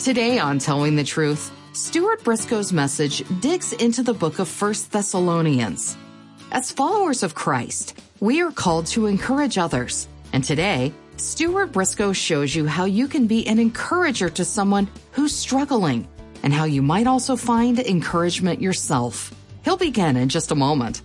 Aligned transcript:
Today 0.00 0.38
on 0.38 0.58
Telling 0.58 0.96
the 0.96 1.04
Truth, 1.04 1.52
Stuart 1.74 2.24
Briscoe's 2.24 2.72
message 2.72 3.22
digs 3.40 3.74
into 3.74 4.02
the 4.02 4.14
book 4.14 4.38
of 4.38 4.48
1 4.62 4.74
Thessalonians. 4.90 5.94
As 6.52 6.72
followers 6.72 7.22
of 7.22 7.34
Christ, 7.34 8.00
we 8.18 8.40
are 8.40 8.50
called 8.50 8.86
to 8.86 9.04
encourage 9.04 9.58
others. 9.58 10.08
And 10.32 10.42
today, 10.42 10.94
Stuart 11.18 11.72
Briscoe 11.72 12.14
shows 12.14 12.54
you 12.54 12.66
how 12.66 12.86
you 12.86 13.08
can 13.08 13.26
be 13.26 13.46
an 13.46 13.58
encourager 13.58 14.30
to 14.30 14.42
someone 14.42 14.88
who's 15.12 15.36
struggling 15.36 16.08
and 16.42 16.54
how 16.54 16.64
you 16.64 16.80
might 16.80 17.06
also 17.06 17.36
find 17.36 17.78
encouragement 17.78 18.62
yourself. 18.62 19.34
He'll 19.66 19.76
begin 19.76 20.16
in 20.16 20.30
just 20.30 20.50
a 20.50 20.54
moment. 20.54 21.02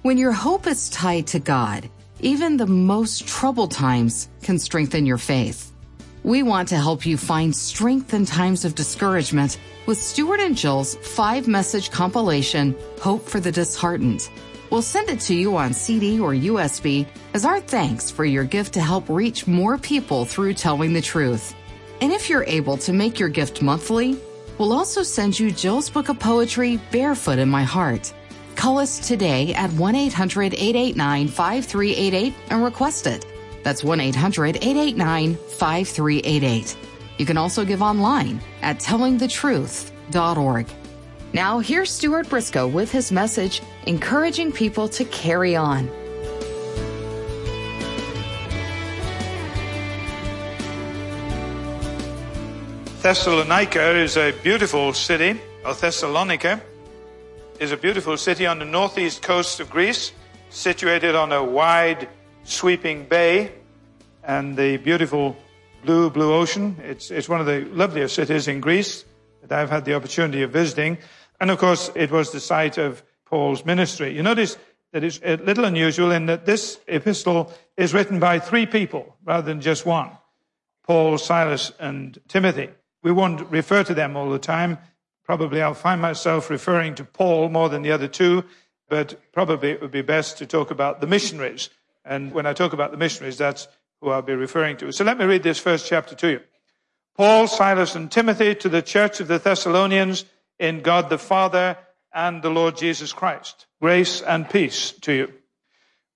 When 0.00 0.16
your 0.16 0.32
hope 0.32 0.66
is 0.66 0.88
tied 0.88 1.26
to 1.28 1.38
God, 1.38 1.90
even 2.20 2.56
the 2.56 2.66
most 2.66 3.28
troubled 3.28 3.72
times 3.72 4.30
can 4.40 4.58
strengthen 4.58 5.04
your 5.04 5.18
faith. 5.18 5.70
We 6.24 6.42
want 6.42 6.68
to 6.68 6.76
help 6.76 7.06
you 7.06 7.16
find 7.16 7.54
strength 7.54 8.12
in 8.12 8.26
times 8.26 8.64
of 8.64 8.74
discouragement 8.74 9.58
with 9.86 9.98
Stuart 10.02 10.40
and 10.40 10.56
Jill's 10.56 10.96
five 10.96 11.48
message 11.48 11.90
compilation, 11.90 12.74
Hope 13.00 13.24
for 13.24 13.40
the 13.40 13.52
Disheartened. 13.52 14.28
We'll 14.70 14.82
send 14.82 15.08
it 15.08 15.20
to 15.20 15.34
you 15.34 15.56
on 15.56 15.72
CD 15.72 16.20
or 16.20 16.32
USB 16.32 17.06
as 17.32 17.44
our 17.44 17.60
thanks 17.60 18.10
for 18.10 18.24
your 18.24 18.44
gift 18.44 18.74
to 18.74 18.80
help 18.80 19.08
reach 19.08 19.46
more 19.46 19.78
people 19.78 20.24
through 20.24 20.54
telling 20.54 20.92
the 20.92 21.00
truth. 21.00 21.54
And 22.00 22.12
if 22.12 22.28
you're 22.28 22.44
able 22.44 22.76
to 22.78 22.92
make 22.92 23.18
your 23.18 23.30
gift 23.30 23.62
monthly, 23.62 24.18
we'll 24.58 24.72
also 24.72 25.02
send 25.02 25.38
you 25.38 25.50
Jill's 25.50 25.88
book 25.88 26.10
of 26.10 26.18
poetry, 26.18 26.78
Barefoot 26.92 27.38
in 27.38 27.48
My 27.48 27.62
Heart. 27.62 28.12
Call 28.56 28.78
us 28.78 28.98
today 28.98 29.54
at 29.54 29.70
1 29.72 29.94
800 29.94 30.52
889 30.52 31.28
5388 31.28 32.34
and 32.50 32.64
request 32.64 33.06
it. 33.06 33.24
That's 33.62 33.84
1 33.84 34.00
800 34.00 34.56
889 34.56 35.34
5388. 35.36 36.76
You 37.18 37.26
can 37.26 37.36
also 37.36 37.64
give 37.64 37.82
online 37.82 38.40
at 38.62 38.78
tellingthetruth.org. 38.78 40.66
Now, 41.32 41.58
here's 41.58 41.90
Stuart 41.90 42.28
Briscoe 42.30 42.66
with 42.66 42.90
his 42.90 43.12
message 43.12 43.60
encouraging 43.86 44.52
people 44.52 44.88
to 44.88 45.04
carry 45.04 45.56
on. 45.56 45.90
Thessalonica 53.02 53.96
is 53.96 54.16
a 54.16 54.32
beautiful 54.42 54.92
city, 54.92 55.40
or 55.64 55.74
Thessalonica 55.74 56.60
is 57.60 57.72
a 57.72 57.76
beautiful 57.76 58.16
city 58.16 58.46
on 58.46 58.58
the 58.58 58.64
northeast 58.64 59.22
coast 59.22 59.60
of 59.60 59.70
Greece, 59.70 60.12
situated 60.50 61.14
on 61.14 61.32
a 61.32 61.42
wide, 61.42 62.08
sweeping 62.44 63.04
bay 63.04 63.52
and 64.28 64.58
the 64.58 64.76
beautiful 64.76 65.34
blue, 65.82 66.10
blue 66.10 66.34
ocean. 66.34 66.76
It's, 66.84 67.10
it's 67.10 67.30
one 67.30 67.40
of 67.40 67.46
the 67.46 67.64
loveliest 67.72 68.14
cities 68.14 68.46
in 68.46 68.60
Greece 68.60 69.06
that 69.40 69.58
I've 69.58 69.70
had 69.70 69.86
the 69.86 69.94
opportunity 69.94 70.42
of 70.42 70.50
visiting. 70.50 70.98
And 71.40 71.50
of 71.50 71.58
course, 71.58 71.90
it 71.94 72.10
was 72.10 72.30
the 72.30 72.38
site 72.38 72.76
of 72.76 73.02
Paul's 73.24 73.64
ministry. 73.64 74.14
You 74.14 74.22
notice 74.22 74.58
that 74.92 75.02
it's 75.02 75.18
a 75.24 75.36
little 75.36 75.64
unusual 75.64 76.10
in 76.10 76.26
that 76.26 76.44
this 76.44 76.78
epistle 76.86 77.52
is 77.78 77.94
written 77.94 78.20
by 78.20 78.38
three 78.38 78.66
people 78.66 79.16
rather 79.24 79.46
than 79.46 79.62
just 79.62 79.86
one. 79.86 80.10
Paul, 80.86 81.16
Silas, 81.16 81.72
and 81.80 82.18
Timothy. 82.28 82.68
We 83.02 83.12
won't 83.12 83.50
refer 83.50 83.82
to 83.84 83.94
them 83.94 84.14
all 84.14 84.28
the 84.28 84.38
time. 84.38 84.76
Probably 85.24 85.62
I'll 85.62 85.72
find 85.72 86.02
myself 86.02 86.50
referring 86.50 86.96
to 86.96 87.04
Paul 87.04 87.48
more 87.48 87.70
than 87.70 87.80
the 87.80 87.92
other 87.92 88.08
two, 88.08 88.44
but 88.90 89.18
probably 89.32 89.70
it 89.70 89.80
would 89.80 89.90
be 89.90 90.02
best 90.02 90.36
to 90.38 90.46
talk 90.46 90.70
about 90.70 91.00
the 91.00 91.06
missionaries. 91.06 91.70
And 92.04 92.32
when 92.32 92.46
I 92.46 92.52
talk 92.52 92.72
about 92.72 92.90
the 92.90 92.96
missionaries, 92.96 93.38
that's 93.38 93.68
who 94.00 94.10
I'll 94.10 94.22
be 94.22 94.34
referring 94.34 94.76
to. 94.78 94.92
So 94.92 95.04
let 95.04 95.18
me 95.18 95.24
read 95.24 95.42
this 95.42 95.58
first 95.58 95.86
chapter 95.86 96.14
to 96.16 96.30
you. 96.30 96.40
Paul, 97.16 97.48
Silas, 97.48 97.94
and 97.94 98.10
Timothy 98.10 98.54
to 98.56 98.68
the 98.68 98.82
church 98.82 99.20
of 99.20 99.28
the 99.28 99.38
Thessalonians 99.38 100.24
in 100.58 100.80
God 100.80 101.10
the 101.10 101.18
Father 101.18 101.76
and 102.14 102.42
the 102.42 102.50
Lord 102.50 102.76
Jesus 102.76 103.12
Christ. 103.12 103.66
Grace 103.80 104.22
and 104.22 104.48
peace 104.48 104.92
to 105.02 105.12
you. 105.12 105.32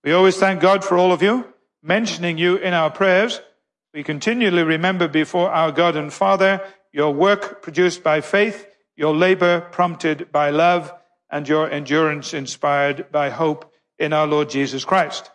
We 0.05 0.13
always 0.13 0.37
thank 0.37 0.61
God 0.61 0.85
for 0.85 0.97
all 0.97 1.13
of 1.13 1.23
you, 1.23 1.53
mentioning 1.83 2.39
you 2.39 2.57
in 2.57 2.75
our 2.75 2.91
prayers 2.91 3.41
we 3.95 4.03
continually 4.03 4.63
remember 4.63 5.07
before 5.07 5.51
our 5.51 5.71
God 5.71 5.97
and 5.97 6.13
Father 6.13 6.63
your 6.93 7.13
work 7.13 7.63
produced 7.63 8.03
by 8.03 8.23
faith, 8.23 8.67
your 8.97 9.15
labor 9.15 9.61
prompted 9.61 10.33
by 10.33 10.51
love, 10.51 10.93
and 11.31 11.49
your 11.49 11.71
endurance 11.71 12.35
inspired 12.35 13.11
by 13.13 13.31
hope 13.31 13.71
in 13.99 14.13
our 14.13 14.27
Lord 14.27 14.51
Jesus 14.51 14.85
Christ. 14.85 15.31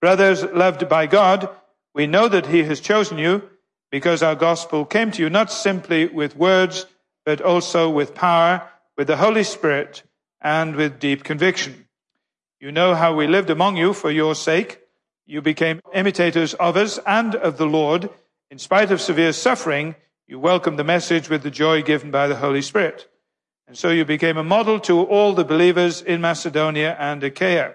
Brothers 0.00 0.44
loved 0.44 0.88
by 0.88 1.06
God, 1.06 1.48
we 1.98 2.06
know 2.06 2.28
that 2.28 2.46
He 2.46 2.64
has 2.64 2.80
chosen 2.80 3.18
you 3.18 3.42
because 3.90 4.22
our 4.22 4.34
gospel 4.34 4.86
came 4.86 5.10
to 5.10 5.22
you 5.22 5.28
not 5.28 5.52
simply 5.52 6.06
with 6.06 6.34
words, 6.34 6.86
but 7.26 7.42
also 7.42 7.90
with 7.90 8.14
power, 8.14 8.66
with 8.96 9.08
the 9.08 9.18
Holy 9.18 9.44
Spirit, 9.44 10.02
and 10.40 10.76
with 10.76 10.98
deep 10.98 11.24
conviction. 11.24 11.86
You 12.58 12.72
know 12.72 12.94
how 12.94 13.14
we 13.14 13.26
lived 13.26 13.50
among 13.50 13.76
you 13.76 13.92
for 13.92 14.10
your 14.10 14.34
sake 14.34 14.80
you 15.28 15.42
became 15.42 15.82
imitators 15.92 16.54
of 16.54 16.78
us 16.78 16.98
and 17.06 17.34
of 17.34 17.58
the 17.58 17.66
Lord. 17.66 18.08
In 18.50 18.58
spite 18.58 18.90
of 18.90 18.98
severe 18.98 19.34
suffering, 19.34 19.94
you 20.26 20.38
welcomed 20.38 20.78
the 20.78 20.84
message 20.84 21.28
with 21.28 21.42
the 21.42 21.50
joy 21.50 21.82
given 21.82 22.10
by 22.10 22.28
the 22.28 22.36
Holy 22.36 22.62
Spirit. 22.62 23.06
And 23.66 23.76
so 23.76 23.90
you 23.90 24.06
became 24.06 24.38
a 24.38 24.42
model 24.42 24.80
to 24.80 25.02
all 25.02 25.34
the 25.34 25.44
believers 25.44 26.00
in 26.00 26.22
Macedonia 26.22 26.96
and 26.98 27.22
Achaia. 27.22 27.74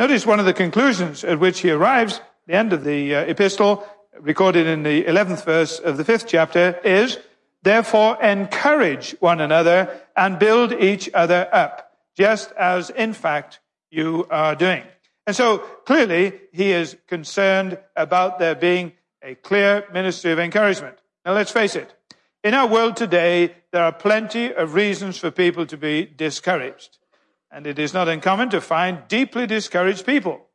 Notice 0.00 0.24
one 0.24 0.40
of 0.40 0.46
the 0.46 0.54
conclusions 0.54 1.24
at 1.24 1.40
which 1.40 1.60
he 1.60 1.70
arrives, 1.70 2.22
the 2.46 2.54
end 2.54 2.72
of 2.72 2.84
the 2.84 3.14
uh, 3.14 3.20
epistle, 3.24 3.86
recorded 4.18 4.66
in 4.66 4.82
the 4.82 5.04
11th 5.04 5.44
verse 5.44 5.78
of 5.78 5.98
the 5.98 6.06
fifth 6.06 6.26
chapter, 6.26 6.80
is, 6.82 7.18
therefore 7.64 8.16
encourage 8.22 9.14
one 9.20 9.42
another 9.42 10.00
and 10.16 10.38
build 10.38 10.72
each 10.72 11.10
other 11.12 11.46
up, 11.52 11.98
just 12.16 12.50
as 12.52 12.88
in 12.88 13.12
fact 13.12 13.60
you 13.90 14.26
are 14.30 14.54
doing. 14.54 14.84
And 15.26 15.36
so 15.36 15.58
clearly 15.58 16.32
he 16.50 16.72
is 16.72 16.96
concerned 17.06 17.78
about 17.94 18.38
there 18.38 18.54
being 18.54 18.92
a 19.22 19.34
clear 19.34 19.84
ministry 19.92 20.32
of 20.32 20.38
encouragement. 20.38 20.96
Now 21.26 21.34
let's 21.34 21.52
face 21.52 21.76
it. 21.76 21.94
In 22.42 22.54
our 22.54 22.66
world 22.66 22.96
today, 22.96 23.54
there 23.70 23.84
are 23.84 23.92
plenty 23.92 24.50
of 24.50 24.72
reasons 24.72 25.18
for 25.18 25.30
people 25.30 25.66
to 25.66 25.76
be 25.76 26.06
discouraged. 26.06 26.99
And 27.50 27.66
it 27.66 27.78
is 27.78 27.92
not 27.92 28.08
uncommon 28.08 28.50
to 28.50 28.60
find 28.60 29.08
deeply 29.08 29.46
discouraged 29.46 30.06
people. 30.06 30.46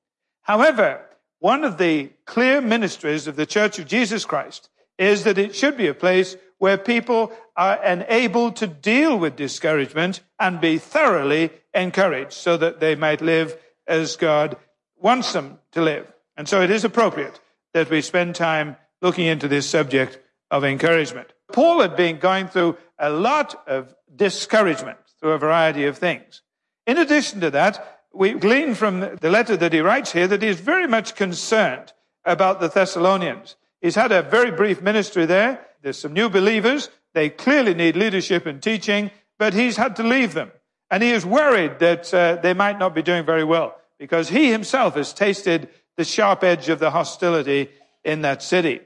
However, 0.42 1.02
one 1.40 1.64
of 1.64 1.78
the 1.78 2.12
clear 2.26 2.62
ministries 2.62 3.28
of 3.28 3.36
the 3.36 3.46
Church 3.46 3.80
of 3.80 3.88
Jesus 3.88 4.26
Christ 4.26 4.70
is 4.98 5.24
that 5.26 5.38
it 5.38 5.56
should 5.56 5.78
be 5.78 5.88
a 5.88 5.94
place 5.94 6.38
where 6.58 6.78
people 6.78 7.34
are 7.58 7.84
enabled 7.84 8.56
to 8.58 8.68
deal 8.68 9.18
with 9.18 9.36
discouragement 9.36 10.22
and 10.40 10.62
be 10.62 10.78
thoroughly 10.78 11.52
encouraged 11.74 12.34
so 12.34 12.56
that 12.58 12.80
they 12.80 12.96
might 12.96 13.22
live 13.22 13.58
as 13.88 14.16
God 14.16 14.56
wants 14.98 15.34
them 15.34 15.60
to 15.74 15.82
live. 15.82 16.12
And 16.38 16.48
so 16.48 16.62
it 16.62 16.72
is 16.72 16.86
appropriate 16.86 17.40
that 17.74 17.90
we 17.90 18.02
spend 18.02 18.36
time 18.36 18.78
looking 19.02 19.26
into 19.26 19.48
this 19.48 19.70
subject 19.70 20.18
of 20.50 20.64
encouragement. 20.64 21.34
Paul 21.52 21.82
had 21.82 21.96
been 21.96 22.18
going 22.18 22.48
through 22.48 22.78
a 22.98 23.10
lot 23.10 23.62
of 23.68 23.94
discouragement 24.16 24.98
through 25.20 25.34
a 25.34 25.38
variety 25.38 25.86
of 25.86 25.98
things. 25.98 26.42
In 26.86 26.98
addition 26.98 27.42
to 27.42 27.50
that, 27.52 28.04
we 28.14 28.34
glean 28.34 28.76
from 28.76 29.00
the 29.00 29.30
letter 29.30 29.58
that 29.58 29.74
he 29.74 29.80
writes 29.80 30.14
here 30.14 30.28
that 30.28 30.42
he 30.42 30.48
is 30.48 30.60
very 30.60 30.88
much 30.88 31.16
concerned 31.16 31.94
about 32.24 32.60
the 32.60 32.70
Thessalonians. 32.70 33.56
He's 33.82 33.96
had 33.96 34.12
a 34.12 34.22
very 34.22 34.52
brief 34.52 34.82
ministry 34.82 35.26
there. 35.26 35.66
There's 35.82 36.00
some 36.00 36.14
new 36.14 36.30
believers. 36.30 36.90
They 37.14 37.30
clearly 37.30 37.74
need 37.74 37.96
leadership 37.96 38.46
and 38.46 38.62
teaching, 38.62 39.12
but 39.38 39.54
he's 39.54 39.78
had 39.78 39.96
to 39.98 40.04
leave 40.04 40.34
them. 40.34 40.52
And 40.90 41.04
he 41.04 41.12
is 41.12 41.26
worried 41.26 41.80
that 41.80 42.14
uh, 42.14 42.38
they 42.38 42.54
might 42.54 42.80
not 42.80 42.96
be 42.96 43.02
doing 43.02 43.26
very 43.26 43.44
well 43.44 43.76
because 44.00 44.30
he 44.30 44.52
himself 44.52 44.96
has 44.96 45.14
tasted 45.14 45.70
the 45.98 46.04
sharp 46.04 46.44
edge 46.44 46.70
of 46.70 46.80
the 46.80 46.92
hostility 46.92 47.70
in 48.04 48.22
that 48.22 48.44
city. 48.44 48.82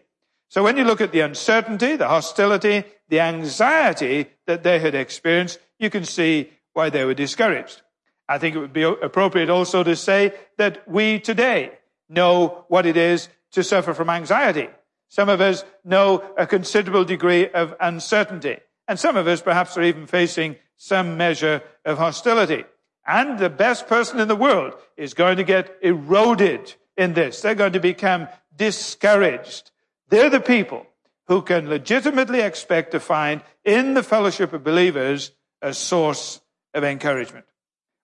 So 0.49 0.63
when 0.63 0.77
you 0.77 0.83
look 0.83 1.01
at 1.01 1.11
the 1.11 1.19
uncertainty, 1.19 1.95
the 1.95 2.07
hostility, 2.07 2.83
the 3.09 3.19
anxiety 3.19 4.27
that 4.47 4.63
they 4.63 4.79
had 4.79 4.95
experienced, 4.95 5.59
you 5.77 5.89
can 5.89 6.05
see 6.05 6.51
why 6.73 6.89
they 6.89 7.05
were 7.05 7.13
discouraged. 7.13 7.81
I 8.29 8.37
think 8.37 8.55
it 8.55 8.59
would 8.59 8.73
be 8.73 8.83
appropriate 8.83 9.49
also 9.49 9.83
to 9.83 9.95
say 9.95 10.33
that 10.57 10.87
we 10.87 11.19
today 11.19 11.71
know 12.07 12.63
what 12.67 12.85
it 12.85 12.95
is 12.95 13.27
to 13.53 13.63
suffer 13.63 13.95
from 13.95 14.11
anxiety. 14.11 14.69
Some 15.07 15.29
of 15.29 15.41
us 15.41 15.65
know 15.83 16.23
a 16.37 16.45
considerable 16.45 17.03
degree 17.03 17.49
of 17.49 17.73
uncertainty. 17.81 18.57
And 18.87 18.99
some 18.99 19.17
of 19.17 19.27
us 19.27 19.41
perhaps 19.41 19.75
are 19.77 19.81
even 19.81 20.05
facing 20.05 20.57
some 20.77 21.17
measure 21.17 21.63
of 21.83 21.97
hostility. 21.97 22.65
And 23.07 23.39
the 23.39 23.49
best 23.49 23.87
person 23.87 24.19
in 24.19 24.27
the 24.27 24.35
world 24.35 24.75
is 24.95 25.15
going 25.15 25.37
to 25.37 25.43
get 25.43 25.75
eroded 25.81 26.75
in 26.95 27.13
this. 27.13 27.41
They're 27.41 27.55
going 27.55 27.73
to 27.73 27.79
become 27.79 28.27
discouraged. 28.55 29.71
They're 30.09 30.29
the 30.29 30.39
people 30.39 30.85
who 31.27 31.41
can 31.41 31.67
legitimately 31.67 32.41
expect 32.41 32.91
to 32.91 32.99
find 32.99 33.41
in 33.65 33.95
the 33.95 34.03
fellowship 34.03 34.53
of 34.53 34.63
believers 34.63 35.31
a 35.63 35.73
source 35.73 36.41
of 36.75 36.83
encouragement. 36.83 37.45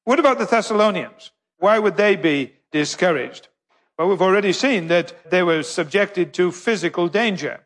What 0.06 0.20
about 0.20 0.38
the 0.38 0.46
Thessalonians? 0.46 1.32
Why 1.58 1.80
would 1.80 1.98
they 1.98 2.16
be 2.16 2.54
discouraged? 2.72 3.48
Well, 3.98 4.08
we've 4.08 4.22
already 4.22 4.54
seen 4.54 4.88
that 4.90 5.32
they 5.32 5.42
were 5.42 5.64
subjected 5.64 6.32
to 6.36 6.52
physical 6.52 7.08
danger. 7.08 7.62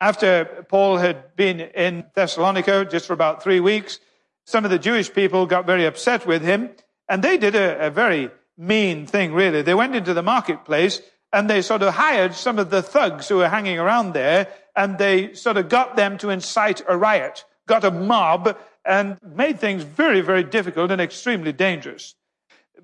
After 0.00 0.64
Paul 0.68 0.98
had 0.98 1.34
been 1.34 1.58
in 1.58 2.06
Thessalonica 2.14 2.84
just 2.84 3.06
for 3.06 3.12
about 3.12 3.42
three 3.42 3.58
weeks, 3.58 3.98
some 4.46 4.64
of 4.64 4.70
the 4.70 4.78
Jewish 4.78 5.12
people 5.12 5.46
got 5.46 5.66
very 5.66 5.84
upset 5.84 6.26
with 6.26 6.42
him, 6.42 6.70
and 7.08 7.24
they 7.24 7.36
did 7.36 7.56
a, 7.56 7.86
a 7.86 7.90
very 7.90 8.30
mean 8.56 9.06
thing, 9.06 9.32
really. 9.34 9.62
They 9.62 9.74
went 9.74 9.96
into 9.96 10.14
the 10.14 10.22
marketplace 10.22 11.02
and 11.32 11.50
they 11.50 11.60
sort 11.60 11.82
of 11.82 11.94
hired 11.94 12.34
some 12.34 12.60
of 12.60 12.70
the 12.70 12.82
thugs 12.82 13.28
who 13.28 13.38
were 13.38 13.48
hanging 13.48 13.78
around 13.80 14.12
there, 14.14 14.48
and 14.76 14.96
they 14.96 15.34
sort 15.34 15.56
of 15.56 15.68
got 15.68 15.96
them 15.96 16.18
to 16.18 16.30
incite 16.30 16.82
a 16.88 16.96
riot, 16.96 17.44
got 17.66 17.84
a 17.84 17.90
mob, 17.90 18.56
and 18.84 19.18
made 19.22 19.60
things 19.60 19.82
very, 19.82 20.20
very 20.20 20.44
difficult 20.44 20.90
and 20.90 21.00
extremely 21.00 21.52
dangerous. 21.52 22.14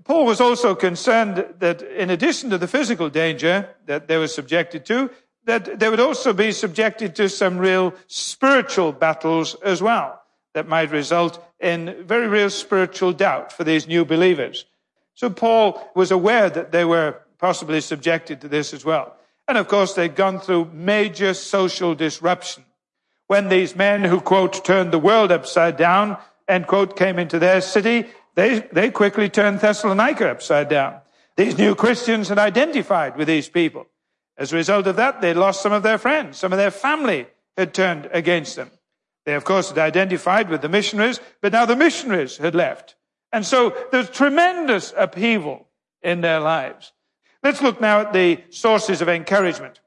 Paul 0.04 0.26
was 0.26 0.40
also 0.40 0.75
concerned 0.75 1.46
that 1.58 1.82
in 1.82 2.10
addition 2.10 2.50
to 2.50 2.58
the 2.58 2.69
physical 2.69 3.08
danger 3.08 3.69
that 3.87 4.08
they 4.08 4.19
were 4.19 4.28
subjected 4.28 4.84
to, 4.87 5.10
that 5.44 5.78
they 5.78 5.88
would 5.88 6.00
also 6.00 6.32
be 6.32 6.52
subjected 6.52 7.14
to 7.16 7.28
some 7.28 7.58
real 7.58 7.94
spiritual 8.06 8.93
battles 8.93 9.54
as 9.62 9.81
well 9.81 10.20
that 10.54 10.69
might 10.69 10.90
result 10.90 11.43
in 11.60 12.04
very 12.04 12.28
real 12.28 12.50
spiritual 12.50 13.12
doubt 13.12 13.52
for 13.52 13.64
these 13.64 13.87
new 13.87 14.04
believers. 14.04 14.66
So 15.14 15.31
Paul 15.31 15.90
was 15.94 16.10
aware 16.10 16.50
that 16.50 16.72
they 16.72 16.84
were 16.84 17.20
possibly 17.38 17.81
subjected 17.81 18.40
to 18.40 18.48
this 18.48 18.75
as 18.75 18.84
well. 18.84 19.16
And 19.48 19.56
of 19.56 19.69
course, 19.69 19.94
they'd 19.94 20.14
gone 20.14 20.40
through 20.40 20.70
major 20.72 21.32
social 21.32 21.94
disruption. 21.94 22.64
When 23.26 23.49
these 23.49 23.75
men 23.75 24.05
who, 24.05 24.20
quote, 24.20 24.64
turned 24.64 24.93
the 24.93 24.99
world 24.99 25.32
upside 25.32 25.76
down, 25.76 26.17
end 26.46 26.67
quote, 26.67 26.96
came 26.96 27.19
into 27.19 27.38
their 27.38 27.61
city, 27.61 28.06
they, 28.34 28.61
they 28.73 28.90
quickly 28.90 29.28
turned 29.28 29.61
Thessalonica 29.61 30.31
upside 30.31 30.69
down. 30.69 31.00
These 31.37 31.58
new 31.58 31.75
Christians 31.75 32.28
had 32.28 32.38
identified 32.38 33.17
with 33.17 33.28
these 33.28 33.49
people. 33.49 33.87
As 34.38 34.52
a 34.52 34.56
result 34.56 34.87
of 34.87 34.96
that, 34.96 35.20
they 35.20 35.34
lost 35.34 35.62
some 35.62 35.73
of 35.73 35.82
their 35.82 35.99
friends. 35.99 36.38
Some 36.38 36.52
of 36.52 36.58
their 36.58 36.70
family 36.70 37.26
had 37.56 37.75
turned 37.75 38.08
against 38.12 38.56
them. 38.56 38.70
They, 39.25 39.34
of 39.34 39.44
course, 39.44 39.70
had 39.70 39.79
identified 39.79 40.49
with 40.49 40.62
the 40.62 40.69
missionaries, 40.69 41.20
but 41.40 41.52
now 41.52 41.67
the 41.67 41.75
missionaries 41.75 42.37
had 42.37 42.55
left. 42.55 42.94
And 43.32 43.44
so 43.44 43.75
there's 43.90 44.08
tremendous 44.08 44.94
upheaval 44.96 45.67
in 46.02 46.20
their 46.20 46.38
lives. 46.38 46.93
Let's 47.43 47.61
look 47.61 47.81
now 47.81 48.00
at 48.00 48.12
the 48.12 48.40
sources 48.50 49.02
of 49.02 49.08
encouragement 49.08 49.81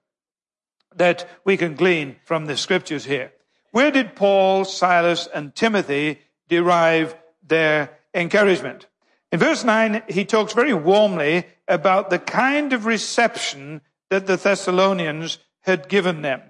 that 0.95 1.27
we 1.43 1.57
can 1.57 1.75
glean 1.75 2.17
from 2.25 2.45
the 2.45 2.57
scriptures 2.57 3.05
here. 3.05 3.31
Where 3.71 3.91
did 3.91 4.15
Paul, 4.15 4.65
Silas, 4.65 5.27
and 5.33 5.53
Timothy 5.53 6.19
derive 6.47 7.15
their 7.45 7.97
encouragement? 8.13 8.87
In 9.31 9.39
verse 9.39 9.63
9, 9.63 10.03
he 10.09 10.25
talks 10.25 10.53
very 10.53 10.73
warmly 10.73 11.45
about 11.67 12.09
the 12.09 12.17
kind 12.17 12.73
of 12.73 12.85
reception 12.85 13.81
that 14.09 14.25
the 14.25 14.37
Thessalonians 14.37 15.37
had 15.61 15.87
given 15.87 16.23
them. 16.23 16.41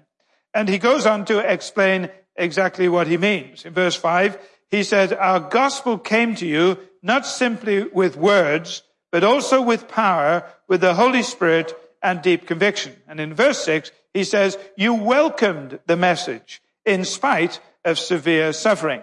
And 0.54 0.68
he 0.68 0.78
goes 0.78 1.04
on 1.04 1.26
to 1.26 1.38
explain 1.38 2.10
exactly 2.36 2.88
what 2.88 3.06
he 3.06 3.18
means. 3.18 3.64
In 3.64 3.74
verse 3.74 3.96
5, 3.96 4.38
he 4.70 4.82
said, 4.82 5.12
Our 5.12 5.40
gospel 5.40 5.98
came 5.98 6.34
to 6.36 6.46
you 6.46 6.78
not 7.02 7.26
simply 7.26 7.84
with 7.84 8.16
words, 8.16 8.82
but 9.12 9.24
also 9.24 9.60
with 9.60 9.88
power, 9.88 10.44
with 10.68 10.80
the 10.80 10.94
Holy 10.94 11.22
Spirit 11.22 11.74
and 12.02 12.22
deep 12.22 12.46
conviction. 12.46 12.96
And 13.06 13.20
in 13.20 13.34
verse 13.34 13.62
6, 13.64 13.90
he 14.14 14.24
says, 14.24 14.58
You 14.76 14.94
welcomed 14.94 15.78
the 15.86 15.96
message 15.96 16.62
in 16.84 17.04
spite 17.04 17.60
of 17.84 17.98
severe 17.98 18.52
suffering. 18.52 19.02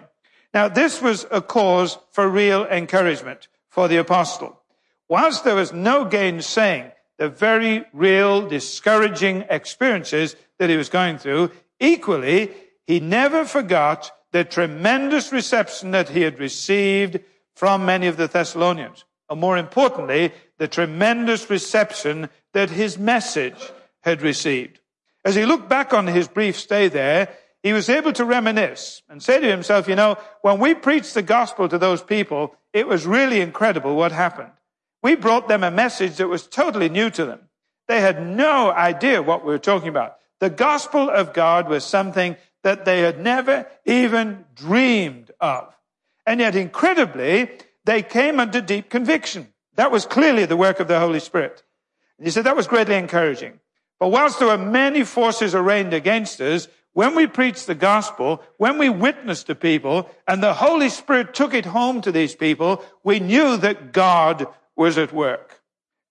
Now, 0.54 0.68
this 0.68 1.02
was 1.02 1.26
a 1.30 1.40
cause 1.40 1.98
for 2.10 2.28
real 2.28 2.64
encouragement 2.66 3.48
for 3.68 3.88
the 3.88 3.96
apostle. 3.96 4.60
Whilst 5.08 5.44
there 5.44 5.54
was 5.54 5.72
no 5.72 6.04
gainsaying 6.04 6.92
the 7.16 7.28
very 7.28 7.84
real 7.92 8.46
discouraging 8.46 9.44
experiences 9.50 10.36
that 10.58 10.70
he 10.70 10.76
was 10.76 10.88
going 10.88 11.18
through, 11.18 11.50
equally, 11.80 12.52
he 12.86 13.00
never 13.00 13.44
forgot 13.44 14.10
the 14.32 14.44
tremendous 14.44 15.32
reception 15.32 15.90
that 15.90 16.10
he 16.10 16.22
had 16.22 16.38
received 16.38 17.20
from 17.54 17.84
many 17.84 18.06
of 18.06 18.16
the 18.16 18.28
Thessalonians. 18.28 19.04
Or 19.28 19.36
more 19.36 19.58
importantly, 19.58 20.32
the 20.58 20.68
tremendous 20.68 21.50
reception 21.50 22.30
that 22.54 22.70
his 22.70 22.98
message 22.98 23.70
had 24.00 24.22
received. 24.22 24.80
As 25.24 25.34
he 25.34 25.44
looked 25.44 25.68
back 25.68 25.92
on 25.92 26.06
his 26.06 26.28
brief 26.28 26.58
stay 26.58 26.88
there, 26.88 27.28
he 27.62 27.72
was 27.72 27.88
able 27.88 28.12
to 28.14 28.24
reminisce 28.24 29.02
and 29.08 29.22
say 29.22 29.40
to 29.40 29.50
himself, 29.50 29.88
you 29.88 29.96
know, 29.96 30.16
when 30.42 30.58
we 30.58 30.74
preached 30.74 31.14
the 31.14 31.22
gospel 31.22 31.68
to 31.68 31.78
those 31.78 32.02
people, 32.02 32.54
it 32.72 32.86
was 32.86 33.06
really 33.06 33.40
incredible 33.40 33.96
what 33.96 34.12
happened. 34.12 34.52
We 35.02 35.16
brought 35.16 35.48
them 35.48 35.64
a 35.64 35.70
message 35.70 36.16
that 36.16 36.28
was 36.28 36.46
totally 36.46 36.88
new 36.88 37.10
to 37.10 37.24
them. 37.24 37.40
They 37.88 38.00
had 38.00 38.24
no 38.24 38.70
idea 38.70 39.22
what 39.22 39.44
we 39.44 39.52
were 39.52 39.58
talking 39.58 39.88
about. 39.88 40.16
The 40.40 40.50
gospel 40.50 41.10
of 41.10 41.32
God 41.32 41.68
was 41.68 41.84
something 41.84 42.36
that 42.62 42.84
they 42.84 43.00
had 43.00 43.20
never 43.20 43.66
even 43.84 44.44
dreamed 44.54 45.30
of. 45.40 45.74
And 46.26 46.40
yet, 46.40 46.54
incredibly, 46.54 47.50
they 47.88 48.02
came 48.02 48.38
under 48.38 48.60
deep 48.60 48.90
conviction. 48.90 49.48
That 49.76 49.90
was 49.90 50.04
clearly 50.04 50.44
the 50.44 50.58
work 50.58 50.78
of 50.78 50.88
the 50.88 51.00
Holy 51.00 51.20
Spirit. 51.20 51.62
And 52.18 52.26
he 52.26 52.30
said 52.30 52.44
that 52.44 52.54
was 52.54 52.66
greatly 52.66 52.96
encouraging. 52.96 53.60
But 53.98 54.08
whilst 54.08 54.38
there 54.38 54.48
were 54.48 54.58
many 54.58 55.04
forces 55.04 55.54
arrayed 55.54 55.94
against 55.94 56.38
us, 56.42 56.68
when 56.92 57.14
we 57.14 57.26
preached 57.26 57.66
the 57.66 57.74
gospel, 57.74 58.42
when 58.58 58.76
we 58.76 58.90
witnessed 58.90 59.46
to 59.46 59.54
people, 59.54 60.10
and 60.26 60.42
the 60.42 60.52
Holy 60.52 60.90
Spirit 60.90 61.32
took 61.32 61.54
it 61.54 61.64
home 61.64 62.02
to 62.02 62.12
these 62.12 62.34
people, 62.34 62.84
we 63.04 63.20
knew 63.20 63.56
that 63.56 63.92
God 63.92 64.46
was 64.76 64.98
at 64.98 65.14
work. 65.14 65.62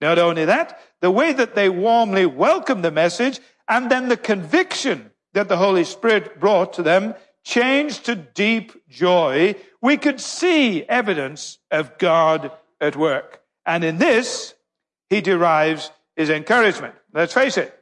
Not 0.02 0.18
only 0.18 0.46
that, 0.46 0.80
the 1.02 1.12
way 1.12 1.32
that 1.32 1.54
they 1.54 1.70
warmly 1.70 2.26
welcomed 2.26 2.84
the 2.84 2.92
message, 2.92 3.40
and 3.68 3.92
then 3.92 4.10
the 4.10 4.18
conviction 4.18 5.12
that 5.34 5.48
the 5.48 5.58
Holy 5.58 5.84
Spirit 5.84 6.40
brought 6.40 6.74
to 6.74 6.82
them 6.82 7.14
changed 7.44 8.06
to 8.06 8.16
deep 8.16 8.72
joy. 8.90 9.56
We 9.82 9.98
could 9.98 10.20
see 10.20 10.84
evidence 10.84 11.60
of 11.72 11.98
God 11.98 12.52
at 12.80 12.96
work. 12.96 13.42
And 13.66 13.84
in 13.84 13.98
this, 13.98 14.54
he 15.10 15.22
derives 15.22 15.92
his 16.16 16.30
encouragement. 16.30 16.96
Let's 17.14 17.34
face 17.34 17.58
it. 17.58 17.74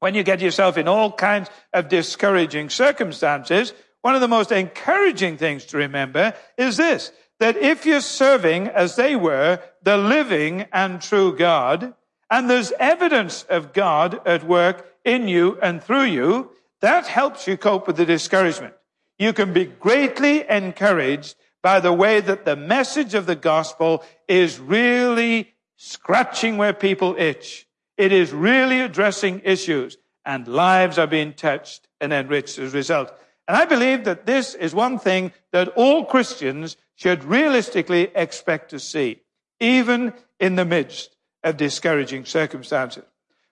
When 0.00 0.14
you 0.14 0.22
get 0.22 0.40
yourself 0.40 0.76
in 0.76 0.88
all 0.88 1.12
kinds 1.12 1.48
of 1.72 1.88
discouraging 1.88 2.70
circumstances, 2.70 3.72
one 4.00 4.16
of 4.16 4.20
the 4.20 4.28
most 4.28 4.50
encouraging 4.50 5.36
things 5.36 5.64
to 5.66 5.76
remember 5.76 6.34
is 6.58 6.76
this, 6.76 7.12
that 7.38 7.56
if 7.56 7.86
you're 7.86 8.00
serving 8.00 8.68
as 8.68 8.96
they 8.96 9.14
were, 9.14 9.60
the 9.82 9.96
living 9.96 10.66
and 10.72 11.00
true 11.00 11.36
God, 11.36 11.94
and 12.30 12.48
there's 12.48 12.72
evidence 12.80 13.44
of 13.44 13.72
God 13.72 14.20
at 14.26 14.44
work 14.44 14.86
in 15.04 15.28
you 15.28 15.58
and 15.62 15.82
through 15.82 16.04
you, 16.04 16.50
that 16.80 17.06
helps 17.06 17.46
you 17.46 17.56
cope 17.56 17.86
with 17.86 17.96
the 17.96 18.06
discouragement. 18.06 18.74
You 19.18 19.32
can 19.32 19.52
be 19.52 19.66
greatly 19.66 20.48
encouraged 20.48 21.36
by 21.62 21.80
the 21.80 21.92
way 21.92 22.20
that 22.20 22.44
the 22.44 22.56
message 22.56 23.14
of 23.14 23.26
the 23.26 23.36
gospel 23.36 24.04
is 24.26 24.58
really 24.58 25.54
scratching 25.76 26.56
where 26.56 26.72
people 26.72 27.14
itch. 27.18 27.66
It 27.96 28.12
is 28.12 28.32
really 28.32 28.80
addressing 28.80 29.42
issues 29.44 29.96
and 30.24 30.48
lives 30.48 30.98
are 30.98 31.06
being 31.06 31.34
touched 31.34 31.88
and 32.00 32.12
enriched 32.12 32.58
as 32.58 32.74
a 32.74 32.76
result. 32.76 33.12
And 33.48 33.56
I 33.56 33.64
believe 33.64 34.04
that 34.04 34.26
this 34.26 34.54
is 34.54 34.74
one 34.74 34.98
thing 34.98 35.32
that 35.52 35.68
all 35.68 36.04
Christians 36.04 36.76
should 36.94 37.24
realistically 37.24 38.10
expect 38.14 38.70
to 38.70 38.78
see, 38.78 39.20
even 39.60 40.12
in 40.38 40.56
the 40.56 40.64
midst 40.64 41.16
of 41.42 41.56
discouraging 41.56 42.24
circumstances. 42.24 43.04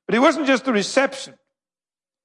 But 0.06 0.14
it 0.14 0.20
wasn't 0.20 0.46
just 0.46 0.64
the 0.64 0.72
reception 0.72 1.34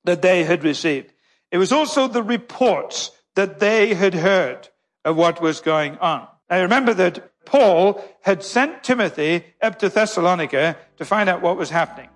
that 0.04 0.22
they 0.22 0.44
had 0.44 0.63
received. 0.63 1.12
It 1.51 1.58
was 1.58 1.72
also 1.72 2.08
the 2.08 2.24
reports 2.24 3.12
that 3.36 3.60
they 3.60 3.94
had 3.94 4.13
heard 4.13 4.70
of 5.04 5.15
what 5.15 5.42
was 5.42 5.62
going 5.62 5.98
on. 6.00 6.27
I 6.50 6.62
remember 6.62 6.94
that 6.96 7.32
Paul 7.46 8.04
had 8.22 8.44
sent 8.44 8.84
Timothy 8.84 9.44
up 9.62 9.80
to 9.80 9.89
Thessalonica 9.89 10.77
to 10.98 11.06
find 11.06 11.30
out 11.30 11.42
what 11.42 11.58
was 11.58 11.70
happening. 11.70 12.10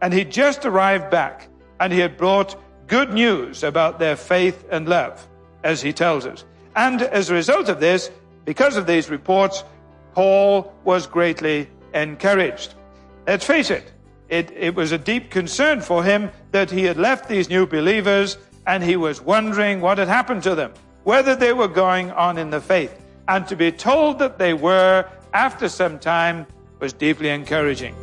And 0.00 0.12
he'd 0.14 0.30
just 0.30 0.64
arrived 0.64 1.10
back 1.10 1.48
and 1.78 1.92
he 1.92 1.98
had 1.98 2.16
brought 2.16 2.56
good 2.86 3.12
news 3.12 3.62
about 3.62 3.98
their 3.98 4.16
faith 4.16 4.64
and 4.70 4.88
love, 4.88 5.26
as 5.62 5.82
he 5.82 5.92
tells 5.92 6.26
us. 6.26 6.44
And 6.74 7.02
as 7.02 7.30
a 7.30 7.34
result 7.34 7.68
of 7.68 7.80
this, 7.80 8.10
because 8.44 8.76
of 8.76 8.86
these 8.86 9.10
reports, 9.10 9.64
Paul 10.14 10.72
was 10.84 11.06
greatly 11.06 11.68
encouraged. 11.94 12.74
Let's 13.26 13.44
face 13.44 13.70
it, 13.70 13.92
it, 14.28 14.50
it 14.52 14.74
was 14.74 14.92
a 14.92 14.98
deep 14.98 15.30
concern 15.30 15.80
for 15.80 16.02
him 16.02 16.30
that 16.52 16.70
he 16.70 16.84
had 16.84 16.96
left 16.96 17.28
these 17.28 17.48
new 17.48 17.66
believers 17.66 18.38
and 18.70 18.84
he 18.84 18.94
was 18.94 19.20
wondering 19.20 19.80
what 19.80 19.98
had 19.98 20.06
happened 20.06 20.44
to 20.44 20.54
them, 20.54 20.72
whether 21.02 21.34
they 21.34 21.52
were 21.52 21.66
going 21.66 22.08
on 22.12 22.38
in 22.38 22.50
the 22.50 22.60
faith. 22.60 22.96
And 23.26 23.44
to 23.48 23.56
be 23.56 23.72
told 23.72 24.20
that 24.20 24.38
they 24.38 24.54
were 24.54 25.10
after 25.34 25.68
some 25.68 25.98
time 25.98 26.46
was 26.78 26.92
deeply 26.92 27.30
encouraging. 27.30 27.96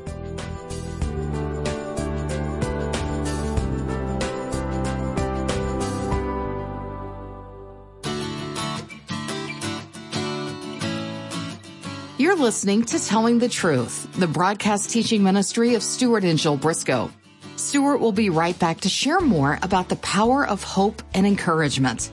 You're 12.18 12.36
listening 12.36 12.84
to 12.84 13.00
Telling 13.00 13.40
the 13.40 13.48
Truth, 13.48 14.12
the 14.20 14.28
broadcast 14.28 14.90
teaching 14.90 15.24
ministry 15.24 15.76
of 15.76 15.82
Stuart 15.82 16.26
and 16.26 16.38
Jill 16.38 16.58
Briscoe. 16.58 17.10
Stuart 17.58 17.98
will 17.98 18.12
be 18.12 18.30
right 18.30 18.58
back 18.60 18.82
to 18.82 18.90
share 18.90 19.20
more 19.20 19.58
about 19.64 19.90
the 19.90 19.96
power 19.96 20.48
of 20.48 20.62
hope 20.62 21.02
and 21.16 21.26
encouragement. 21.26 22.12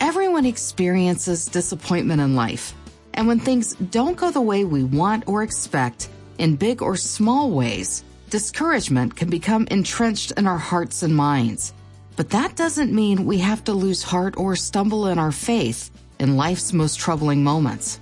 Everyone 0.00 0.46
experiences 0.46 1.44
disappointment 1.44 2.22
in 2.22 2.34
life. 2.34 2.72
And 3.12 3.28
when 3.28 3.38
things 3.38 3.74
don't 3.74 4.16
go 4.16 4.30
the 4.30 4.40
way 4.40 4.64
we 4.64 4.84
want 4.84 5.24
or 5.28 5.42
expect, 5.42 6.08
in 6.38 6.56
big 6.56 6.80
or 6.80 6.96
small 6.96 7.50
ways, 7.50 8.04
discouragement 8.30 9.16
can 9.16 9.28
become 9.28 9.68
entrenched 9.70 10.32
in 10.32 10.46
our 10.46 10.56
hearts 10.56 11.02
and 11.02 11.14
minds. 11.14 11.74
But 12.16 12.30
that 12.30 12.56
doesn't 12.56 12.94
mean 12.94 13.26
we 13.26 13.38
have 13.38 13.64
to 13.64 13.74
lose 13.74 14.02
heart 14.02 14.38
or 14.38 14.56
stumble 14.56 15.08
in 15.08 15.18
our 15.18 15.32
faith 15.32 15.90
in 16.18 16.38
life's 16.38 16.72
most 16.72 16.98
troubling 16.98 17.44
moments. 17.44 18.00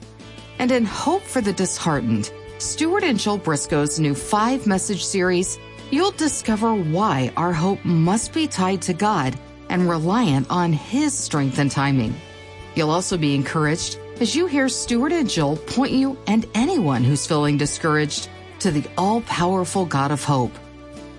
And 0.60 0.70
in 0.70 0.84
Hope 0.84 1.22
for 1.22 1.40
the 1.40 1.52
Disheartened, 1.52 2.30
Stuart 2.58 3.02
and 3.02 3.18
Jill 3.18 3.38
Briscoe's 3.38 3.98
new 3.98 4.14
five 4.14 4.68
message 4.68 5.04
series, 5.04 5.58
you'll 5.90 6.10
discover 6.12 6.74
why 6.74 7.32
our 7.36 7.52
hope 7.52 7.84
must 7.84 8.32
be 8.32 8.46
tied 8.46 8.82
to 8.82 8.94
God 8.94 9.38
and 9.68 9.88
reliant 9.88 10.46
on 10.50 10.72
His 10.72 11.16
strength 11.16 11.58
and 11.58 11.70
timing. 11.70 12.14
You'll 12.74 12.90
also 12.90 13.16
be 13.16 13.34
encouraged 13.34 13.98
as 14.20 14.34
you 14.34 14.46
hear 14.46 14.68
Stuart 14.68 15.12
and 15.12 15.28
Jill 15.28 15.56
point 15.56 15.92
you 15.92 16.16
and 16.26 16.46
anyone 16.54 17.04
who's 17.04 17.26
feeling 17.26 17.56
discouraged 17.56 18.28
to 18.60 18.70
the 18.70 18.84
all 18.96 19.20
powerful 19.22 19.84
God 19.84 20.10
of 20.10 20.22
hope. 20.22 20.52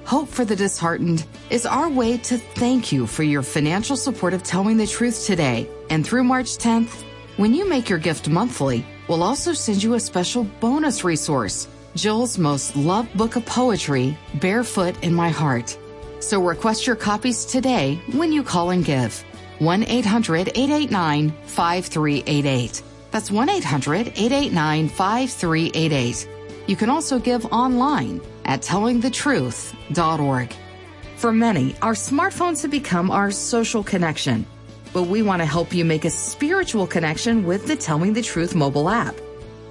Hope 0.05 0.29
for 0.29 0.45
the 0.45 0.55
Disheartened 0.55 1.25
is 1.50 1.65
our 1.65 1.89
way 1.89 2.17
to 2.17 2.38
thank 2.38 2.91
you 2.91 3.07
for 3.07 3.24
your 3.24 3.41
financial 3.41 3.98
support 3.98 4.34
of 4.34 4.43
telling 4.43 4.77
the 4.77 4.88
truth 4.88 5.25
today. 5.25 5.67
And 5.89 6.05
through 6.05 6.24
March 6.24 6.57
10th, 6.57 7.03
when 7.38 7.53
you 7.53 7.67
make 7.67 7.89
your 7.89 8.00
gift 8.00 8.29
monthly, 8.29 8.86
we'll 9.07 9.24
also 9.24 9.53
send 9.53 9.81
you 9.81 9.95
a 9.95 10.00
special 10.00 10.43
bonus 10.60 11.03
resource 11.03 11.67
Jill's 11.95 12.37
most 12.37 12.75
loved 12.75 13.17
book 13.17 13.37
of 13.37 13.45
poetry, 13.45 14.17
Barefoot 14.41 15.01
in 15.01 15.13
My 15.13 15.29
Heart. 15.29 15.77
So 16.19 16.41
request 16.43 16.85
your 16.85 16.97
copies 16.97 17.45
today 17.45 18.01
when 18.11 18.33
you 18.33 18.43
call 18.43 18.71
and 18.71 18.83
give. 18.83 19.23
1 19.59 19.83
800 19.83 20.49
889 20.49 21.33
5388. 21.45 22.83
That's 23.11 23.31
1 23.31 23.49
800 23.49 24.07
889 24.07 24.89
5388. 24.89 26.29
You 26.67 26.75
can 26.75 26.89
also 26.89 27.17
give 27.17 27.45
online 27.45 28.19
at 28.43 28.61
tellingthetruth.org. 28.61 30.53
For 31.15 31.31
many, 31.31 31.75
our 31.81 31.93
smartphones 31.93 32.61
have 32.63 32.71
become 32.71 33.09
our 33.09 33.31
social 33.31 33.83
connection, 33.83 34.45
but 34.91 35.03
we 35.03 35.21
want 35.21 35.41
to 35.41 35.45
help 35.45 35.73
you 35.73 35.85
make 35.85 36.03
a 36.03 36.09
spiritual 36.09 36.87
connection 36.87 37.45
with 37.45 37.67
the 37.67 37.77
Telling 37.77 38.11
the 38.11 38.21
Truth 38.21 38.53
mobile 38.53 38.89
app. 38.89 39.15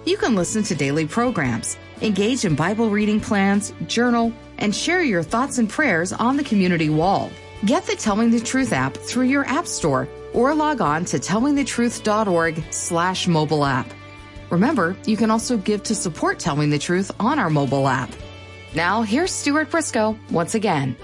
You 0.07 0.17
can 0.17 0.35
listen 0.35 0.63
to 0.65 0.75
daily 0.75 1.07
programs, 1.07 1.77
engage 2.05 2.45
in 2.45 2.55
Bible 2.55 2.91
reading 2.91 3.19
plans, 3.19 3.73
journal, 3.87 4.33
and 4.59 4.75
share 4.75 5.03
your 5.03 5.23
thoughts 5.23 5.59
and 5.59 5.69
prayers 5.69 6.13
on 6.13 6.37
the 6.37 6.45
community 6.45 6.91
wall. 6.91 7.31
Get 7.65 7.87
the 7.87 7.97
Telling 7.97 8.31
the 8.31 8.41
Truth 8.41 8.73
app 8.73 8.95
through 8.95 9.27
your 9.27 9.47
app 9.47 9.67
store 9.67 10.07
or 10.35 10.55
log 10.55 10.81
on 10.81 11.05
to 11.07 11.19
tellingthetruth.org 11.19 12.63
slash 12.71 13.27
mobile 13.27 13.65
app. 13.65 13.91
Remember, 14.51 14.97
you 15.07 15.17
can 15.17 15.31
also 15.31 15.57
give 15.57 15.83
to 15.85 15.95
support 15.95 16.39
Telling 16.39 16.71
the 16.71 16.79
Truth 16.79 17.11
on 17.19 17.39
our 17.39 17.49
mobile 17.49 17.89
app. 17.89 18.11
Now, 18.75 19.03
here's 19.03 19.33
Stuart 19.33 19.71
Briscoe 19.71 20.19
once 20.31 20.55
again. 20.55 20.97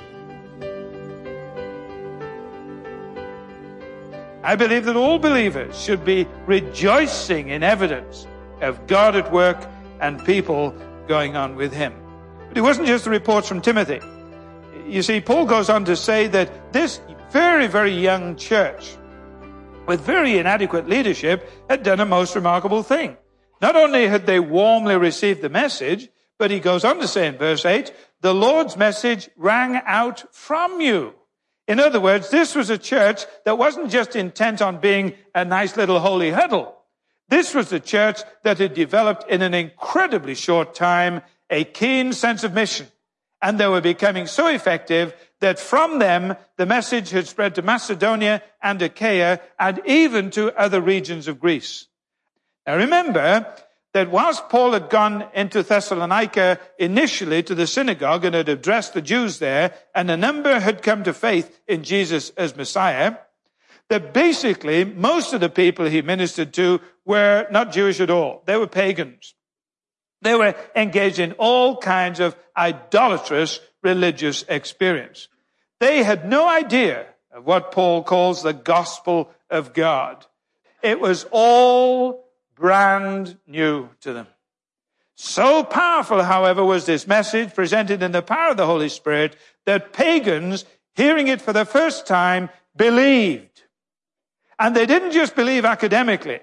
I 4.42 4.56
believe 4.56 4.84
that 4.86 4.96
all 4.96 5.18
believers 5.18 5.80
should 5.80 6.04
be 6.04 6.26
rejoicing 6.46 7.48
in 7.48 7.62
evidence 7.62 8.26
of 8.60 8.86
God 8.86 9.14
at 9.16 9.30
work 9.32 9.66
and 10.00 10.22
people 10.24 10.74
going 11.10 11.34
on 11.34 11.56
with 11.56 11.72
Him. 11.72 11.92
But 12.48 12.56
it 12.56 12.60
wasn't 12.60 12.86
just 12.86 13.02
the 13.02 13.10
reports 13.10 13.48
from 13.48 13.60
Timothy. 13.60 14.00
You 14.86 15.02
see, 15.02 15.20
Paul 15.20 15.44
goes 15.44 15.68
on 15.68 15.84
to 15.86 15.96
say 15.96 16.28
that 16.28 16.72
this 16.72 17.00
very, 17.32 17.66
very 17.66 17.92
young 17.92 18.36
church 18.36 18.96
with 19.88 20.00
very 20.00 20.38
inadequate 20.38 20.88
leadership 20.88 21.50
had 21.68 21.82
done 21.82 21.98
a 21.98 22.06
most 22.06 22.36
remarkable 22.36 22.84
thing. 22.84 23.16
Not 23.60 23.74
only 23.74 24.06
had 24.06 24.24
they 24.24 24.38
warmly 24.38 24.96
received 24.96 25.42
the 25.42 25.48
message, 25.48 26.08
but 26.38 26.52
he 26.52 26.60
goes 26.60 26.84
on 26.84 27.00
to 27.00 27.08
say 27.08 27.26
in 27.26 27.36
verse 27.36 27.64
8, 27.64 27.92
the 28.20 28.32
Lord's 28.32 28.76
message 28.76 29.28
rang 29.36 29.82
out 29.84 30.32
from 30.32 30.80
you. 30.80 31.14
In 31.66 31.80
other 31.80 32.00
words, 32.00 32.30
this 32.30 32.54
was 32.54 32.70
a 32.70 32.78
church 32.78 33.26
that 33.44 33.58
wasn't 33.58 33.90
just 33.90 34.14
intent 34.14 34.62
on 34.62 34.78
being 34.78 35.14
a 35.34 35.44
nice 35.44 35.76
little 35.76 35.98
holy 35.98 36.30
huddle. 36.30 36.79
This 37.30 37.54
was 37.54 37.72
a 37.72 37.78
church 37.78 38.20
that 38.42 38.58
had 38.58 38.74
developed 38.74 39.30
in 39.30 39.40
an 39.40 39.54
incredibly 39.54 40.34
short 40.34 40.74
time 40.74 41.22
a 41.48 41.62
keen 41.62 42.12
sense 42.12 42.42
of 42.42 42.52
mission. 42.52 42.88
And 43.40 43.58
they 43.58 43.68
were 43.68 43.80
becoming 43.80 44.26
so 44.26 44.48
effective 44.48 45.14
that 45.38 45.58
from 45.58 46.00
them 46.00 46.36
the 46.56 46.66
message 46.66 47.10
had 47.10 47.28
spread 47.28 47.54
to 47.54 47.62
Macedonia 47.62 48.42
and 48.60 48.82
Achaia 48.82 49.40
and 49.58 49.80
even 49.86 50.30
to 50.32 50.54
other 50.58 50.80
regions 50.80 51.28
of 51.28 51.40
Greece. 51.40 51.86
Now 52.66 52.76
remember 52.76 53.46
that 53.94 54.10
whilst 54.10 54.48
Paul 54.48 54.72
had 54.72 54.90
gone 54.90 55.24
into 55.32 55.62
Thessalonica 55.62 56.58
initially 56.78 57.44
to 57.44 57.54
the 57.54 57.66
synagogue 57.66 58.24
and 58.24 58.34
had 58.34 58.48
addressed 58.48 58.92
the 58.92 59.02
Jews 59.02 59.38
there, 59.38 59.72
and 59.94 60.10
a 60.10 60.16
number 60.16 60.60
had 60.60 60.82
come 60.82 61.04
to 61.04 61.12
faith 61.12 61.60
in 61.66 61.84
Jesus 61.84 62.30
as 62.30 62.56
Messiah, 62.56 63.16
that 63.90 64.14
basically 64.14 64.84
most 64.84 65.32
of 65.32 65.40
the 65.40 65.48
people 65.50 65.84
he 65.84 66.00
ministered 66.00 66.54
to 66.54 66.80
were 67.04 67.46
not 67.50 67.72
Jewish 67.72 68.00
at 68.00 68.08
all. 68.08 68.42
They 68.46 68.56
were 68.56 68.66
pagans. 68.66 69.34
They 70.22 70.34
were 70.34 70.54
engaged 70.76 71.18
in 71.18 71.32
all 71.32 71.76
kinds 71.76 72.20
of 72.20 72.36
idolatrous 72.56 73.60
religious 73.82 74.44
experience. 74.48 75.28
They 75.80 76.02
had 76.02 76.28
no 76.28 76.48
idea 76.48 77.06
of 77.32 77.44
what 77.44 77.72
Paul 77.72 78.02
calls 78.04 78.42
the 78.42 78.52
gospel 78.52 79.30
of 79.50 79.72
God. 79.72 80.24
It 80.82 81.00
was 81.00 81.26
all 81.30 82.28
brand 82.54 83.38
new 83.46 83.88
to 84.02 84.12
them. 84.12 84.26
So 85.16 85.64
powerful, 85.64 86.22
however, 86.22 86.64
was 86.64 86.86
this 86.86 87.06
message 87.06 87.54
presented 87.54 88.02
in 88.02 88.12
the 88.12 88.22
power 88.22 88.52
of 88.52 88.56
the 88.56 88.66
Holy 88.66 88.88
Spirit 88.88 89.36
that 89.66 89.92
pagans, 89.92 90.64
hearing 90.94 91.28
it 91.28 91.42
for 91.42 91.52
the 91.52 91.64
first 91.64 92.06
time, 92.06 92.50
believed. 92.76 93.64
And 94.60 94.76
they 94.76 94.84
didn't 94.84 95.12
just 95.12 95.34
believe 95.34 95.64
academically. 95.64 96.40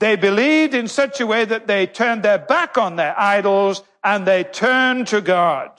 They 0.00 0.16
believed 0.16 0.72
in 0.74 0.88
such 0.88 1.20
a 1.20 1.26
way 1.26 1.44
that 1.44 1.66
they 1.66 1.86
turned 1.86 2.22
their 2.22 2.38
back 2.38 2.78
on 2.78 2.96
their 2.96 3.14
idols 3.20 3.82
and 4.02 4.26
they 4.26 4.44
turned 4.44 5.08
to 5.08 5.20
God. 5.20 5.70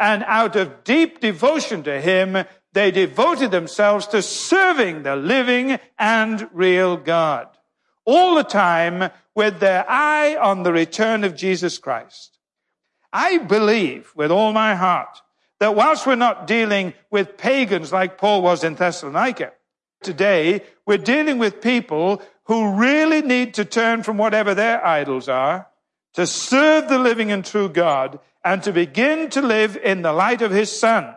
And 0.00 0.24
out 0.26 0.56
of 0.56 0.82
deep 0.82 1.20
devotion 1.20 1.84
to 1.84 2.00
Him, 2.00 2.44
they 2.72 2.90
devoted 2.90 3.52
themselves 3.52 4.08
to 4.08 4.22
serving 4.22 5.04
the 5.04 5.14
living 5.14 5.78
and 5.98 6.48
real 6.52 6.96
God. 6.96 7.46
All 8.04 8.34
the 8.34 8.44
time 8.44 9.10
with 9.36 9.60
their 9.60 9.88
eye 9.88 10.36
on 10.36 10.64
the 10.64 10.72
return 10.72 11.22
of 11.22 11.36
Jesus 11.36 11.78
Christ. 11.78 12.38
I 13.12 13.38
believe 13.38 14.12
with 14.16 14.32
all 14.32 14.52
my 14.52 14.74
heart 14.74 15.20
that 15.60 15.76
whilst 15.76 16.06
we're 16.06 16.16
not 16.16 16.46
dealing 16.48 16.94
with 17.10 17.36
pagans 17.36 17.92
like 17.92 18.18
Paul 18.18 18.42
was 18.42 18.64
in 18.64 18.74
Thessalonica, 18.74 19.52
today 20.02 20.62
we're 20.86 20.98
dealing 20.98 21.38
with 21.38 21.60
people 21.60 22.22
who 22.44 22.76
really 22.76 23.22
need 23.22 23.54
to 23.54 23.64
turn 23.64 24.02
from 24.02 24.18
whatever 24.18 24.54
their 24.54 24.84
idols 24.84 25.28
are 25.28 25.68
to 26.14 26.26
serve 26.26 26.88
the 26.88 26.98
living 26.98 27.30
and 27.30 27.44
true 27.44 27.68
God 27.68 28.18
and 28.44 28.62
to 28.62 28.72
begin 28.72 29.28
to 29.30 29.42
live 29.42 29.76
in 29.76 30.02
the 30.02 30.12
light 30.12 30.42
of 30.42 30.50
his 30.50 30.76
son, 30.76 31.14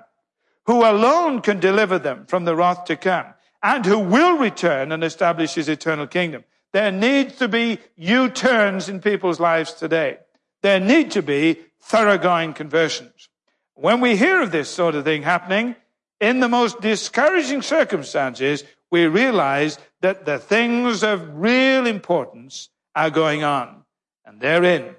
who 0.65 0.83
alone 0.83 1.41
can 1.41 1.59
deliver 1.59 1.97
them 1.97 2.25
from 2.25 2.45
the 2.45 2.55
wrath 2.55 2.85
to 2.85 2.95
come 2.95 3.27
and 3.63 3.85
who 3.85 3.97
will 3.99 4.37
return 4.37 4.91
and 4.91 5.03
establish 5.03 5.53
his 5.53 5.69
eternal 5.69 6.07
kingdom. 6.07 6.43
There 6.73 6.91
needs 6.91 7.37
to 7.37 7.47
be 7.47 7.79
U-turns 7.95 8.89
in 8.89 9.01
people's 9.01 9.39
lives 9.39 9.73
today. 9.73 10.17
There 10.61 10.79
need 10.79 11.11
to 11.11 11.21
be 11.21 11.59
thoroughgoing 11.81 12.53
conversions. 12.53 13.29
When 13.75 14.01
we 14.01 14.15
hear 14.15 14.41
of 14.41 14.51
this 14.51 14.69
sort 14.69 14.95
of 14.95 15.03
thing 15.03 15.23
happening, 15.23 15.75
in 16.21 16.39
the 16.39 16.47
most 16.47 16.79
discouraging 16.79 17.63
circumstances, 17.63 18.63
we 18.91 19.07
realize 19.07 19.79
that 20.01 20.23
the 20.25 20.37
things 20.37 21.03
of 21.03 21.41
real 21.41 21.87
importance 21.87 22.69
are 22.95 23.09
going 23.09 23.43
on. 23.43 23.83
And 24.25 24.39
therein 24.39 24.95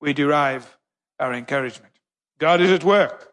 we 0.00 0.12
derive 0.12 0.76
our 1.18 1.32
encouragement. 1.32 1.92
God 2.38 2.60
is 2.60 2.70
at 2.70 2.84
work. 2.84 3.32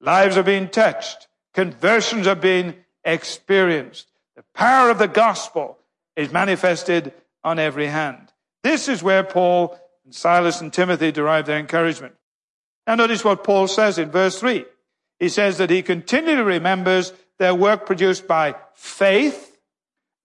Lives 0.00 0.36
are 0.36 0.42
being 0.42 0.68
touched. 0.68 1.28
Conversions 1.54 2.26
are 2.26 2.36
being 2.36 2.74
experienced. 3.04 4.08
The 4.36 4.44
power 4.54 4.90
of 4.90 4.98
the 4.98 5.08
gospel 5.08 5.78
is 6.14 6.30
manifested 6.30 7.12
on 7.42 7.58
every 7.58 7.86
hand. 7.86 8.32
This 8.62 8.88
is 8.88 9.02
where 9.02 9.24
Paul 9.24 9.78
and 10.04 10.14
Silas 10.14 10.60
and 10.60 10.72
Timothy 10.72 11.10
derive 11.10 11.46
their 11.46 11.58
encouragement. 11.58 12.14
Now 12.86 12.96
notice 12.96 13.24
what 13.24 13.44
Paul 13.44 13.66
says 13.66 13.98
in 13.98 14.10
verse 14.10 14.38
3. 14.38 14.64
He 15.22 15.28
says 15.28 15.58
that 15.58 15.70
he 15.70 15.82
continually 15.82 16.42
remembers 16.42 17.12
their 17.38 17.54
work 17.54 17.86
produced 17.86 18.26
by 18.26 18.56
faith, 18.74 19.56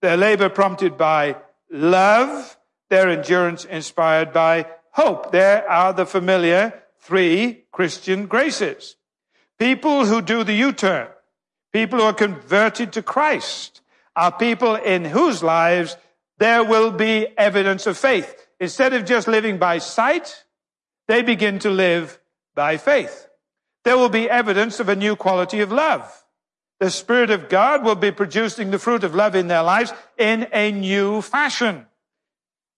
their 0.02 0.16
labor 0.16 0.48
prompted 0.48 0.98
by 0.98 1.36
love, 1.70 2.58
their 2.90 3.08
endurance 3.08 3.64
inspired 3.64 4.32
by 4.32 4.66
hope. 4.90 5.30
There 5.30 5.70
are 5.70 5.92
the 5.92 6.04
familiar 6.04 6.82
three 6.98 7.62
Christian 7.70 8.26
graces. 8.26 8.96
People 9.56 10.04
who 10.06 10.20
do 10.20 10.42
the 10.42 10.54
U-turn, 10.54 11.06
people 11.72 12.00
who 12.00 12.06
are 12.06 12.12
converted 12.12 12.92
to 12.94 13.00
Christ, 13.00 13.82
are 14.16 14.32
people 14.32 14.74
in 14.74 15.04
whose 15.04 15.44
lives 15.44 15.96
there 16.38 16.64
will 16.64 16.90
be 16.90 17.28
evidence 17.38 17.86
of 17.86 17.96
faith. 17.96 18.48
Instead 18.58 18.94
of 18.94 19.04
just 19.04 19.28
living 19.28 19.58
by 19.58 19.78
sight, 19.78 20.44
they 21.06 21.22
begin 21.22 21.60
to 21.60 21.70
live 21.70 22.18
by 22.56 22.78
faith. 22.78 23.27
There 23.88 23.96
will 23.96 24.10
be 24.10 24.28
evidence 24.28 24.80
of 24.80 24.90
a 24.90 24.96
new 24.96 25.16
quality 25.16 25.60
of 25.60 25.72
love. 25.72 26.22
The 26.78 26.90
Spirit 26.90 27.30
of 27.30 27.48
God 27.48 27.82
will 27.86 27.94
be 27.94 28.10
producing 28.10 28.70
the 28.70 28.78
fruit 28.78 29.02
of 29.02 29.14
love 29.14 29.34
in 29.34 29.48
their 29.48 29.62
lives 29.62 29.94
in 30.18 30.46
a 30.52 30.70
new 30.72 31.22
fashion. 31.22 31.86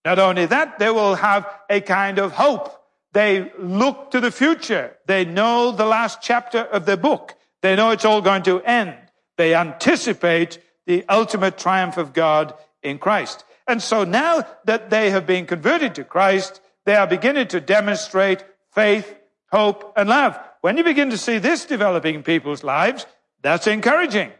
Not 0.05 0.21
only 0.21 0.47
that, 0.47 0.79
they 0.79 0.89
will 0.89 1.17
have 1.17 1.53
a 1.69 1.81
kind 1.81 2.21
of 2.21 2.31
hope. 2.31 2.81
They 3.13 3.51
look 3.59 4.13
to 4.13 4.21
the 4.21 4.31
future. 4.31 4.97
They 5.07 5.25
know 5.25 5.73
the 5.73 5.85
last 5.85 6.23
chapter 6.23 6.61
of 6.61 6.87
the 6.87 6.97
book. 6.97 7.35
They 7.61 7.75
know 7.75 7.91
it's 7.91 8.05
all 8.05 8.21
going 8.21 8.45
to 8.45 8.63
end. 8.63 8.95
They 9.37 9.57
anticipate 9.57 10.61
the 10.87 11.05
ultimate 11.09 11.59
triumph 11.59 11.97
of 11.97 12.13
God 12.13 12.55
in 12.85 13.01
Christ. 13.01 13.43
And 13.67 13.83
so 13.83 14.05
now 14.05 14.47
that 14.65 14.91
they 14.91 15.11
have 15.11 15.27
been 15.27 15.47
converted 15.47 15.97
to 15.97 16.05
Christ, 16.05 16.61
they 16.85 16.95
are 16.95 17.09
beginning 17.09 17.49
to 17.49 17.61
demonstrate 17.61 18.45
faith, 18.71 19.13
hope, 19.51 19.95
and 19.97 20.09
love. 20.09 20.39
When 20.61 20.77
you 20.77 20.85
begin 20.85 21.11
to 21.11 21.19
see 21.19 21.39
this 21.39 21.65
developing 21.65 22.17
in 22.17 22.23
people's 22.23 22.63
lives, 22.63 23.07
that's 23.43 23.67
encouraging. 23.67 24.33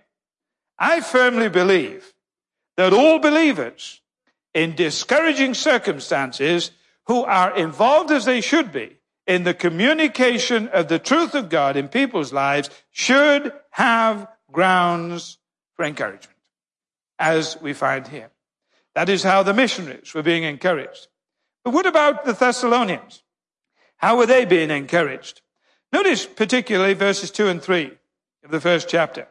I 0.79 1.01
firmly 1.01 1.49
believe 1.49 2.13
that 2.77 2.93
all 2.93 3.19
believers 3.19 4.01
in 4.55 4.75
discouraging 4.75 5.55
circumstances 5.55 6.71
who 7.07 7.25
are 7.25 7.57
involved 7.57 8.11
as 8.11 8.25
they 8.25 8.41
should 8.41 8.73
be 8.73 8.97
in 9.27 9.45
the 9.45 9.55
communication 9.55 10.69
of 10.69 10.89
the 10.89 10.99
truth 10.99 11.35
of 11.35 11.49
God 11.49 11.77
in 11.77 11.89
people's 11.89 12.33
lives 12.33 12.71
should 12.91 13.53
have 13.71 14.27
grounds 14.51 15.39
for 15.77 15.85
encouragement, 15.85 16.37
as 17.19 17.61
we 17.61 17.73
find 17.73 18.09
here. 18.09 18.31
That 18.95 19.09
is 19.09 19.23
how 19.23 19.43
the 19.43 19.55
missionaries 19.55 20.13
were 20.13 20.23
being 20.23 20.43
encouraged. 20.43 21.09
But 21.65 21.75
what 21.75 21.87
about 21.87 22.25
the 22.25 22.33
Thessalonians? 22.33 23.23
How 23.97 24.17
were 24.17 24.27
they 24.27 24.45
being 24.45 24.71
encouraged? 24.71 25.43
Notice 25.93 26.27
particularly 26.27 26.95
verses 26.95 27.31
2 27.31 27.49
and 27.49 27.63
3 27.63 27.93
of 28.45 28.51
the 28.51 28.61
first 28.61 28.89
chapter. 28.89 29.27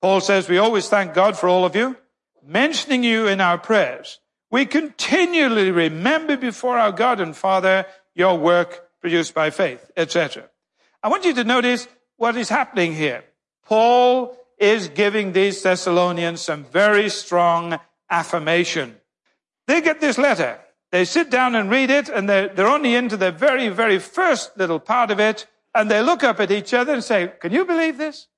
Paul 0.00 0.20
says, 0.20 0.48
We 0.48 0.58
always 0.58 0.88
thank 0.88 1.14
God 1.14 1.36
for 1.36 1.48
all 1.48 1.64
of 1.64 1.76
you, 1.76 1.96
mentioning 2.44 3.04
you 3.04 3.26
in 3.26 3.40
our 3.40 3.58
prayers. 3.58 4.20
We 4.50 4.66
continually 4.66 5.70
remember 5.70 6.36
before 6.36 6.78
our 6.78 6.92
God 6.92 7.20
and 7.20 7.36
Father 7.36 7.86
your 8.14 8.38
work 8.38 8.88
produced 9.00 9.34
by 9.34 9.50
faith, 9.50 9.90
etc. 9.96 10.48
I 11.02 11.08
want 11.08 11.24
you 11.24 11.34
to 11.34 11.44
notice 11.44 11.86
what 12.16 12.36
is 12.36 12.48
happening 12.48 12.94
here. 12.94 13.24
Paul 13.64 14.36
is 14.58 14.88
giving 14.88 15.32
these 15.32 15.62
Thessalonians 15.62 16.40
some 16.40 16.64
very 16.64 17.08
strong 17.08 17.78
affirmation. 18.10 18.96
They 19.66 19.80
get 19.80 20.00
this 20.00 20.18
letter. 20.18 20.58
They 20.90 21.04
sit 21.04 21.30
down 21.30 21.54
and 21.54 21.70
read 21.70 21.90
it, 21.90 22.08
and 22.08 22.28
they're, 22.28 22.48
they're 22.48 22.66
only 22.66 22.94
into 22.94 23.16
the 23.16 23.30
very, 23.30 23.68
very 23.68 23.98
first 23.98 24.56
little 24.58 24.80
part 24.80 25.10
of 25.10 25.20
it, 25.20 25.46
and 25.74 25.90
they 25.90 26.02
look 26.02 26.24
up 26.24 26.40
at 26.40 26.50
each 26.50 26.74
other 26.74 26.92
and 26.92 27.04
say, 27.04 27.32
Can 27.40 27.52
you 27.52 27.64
believe 27.64 27.98
this? 27.98 28.28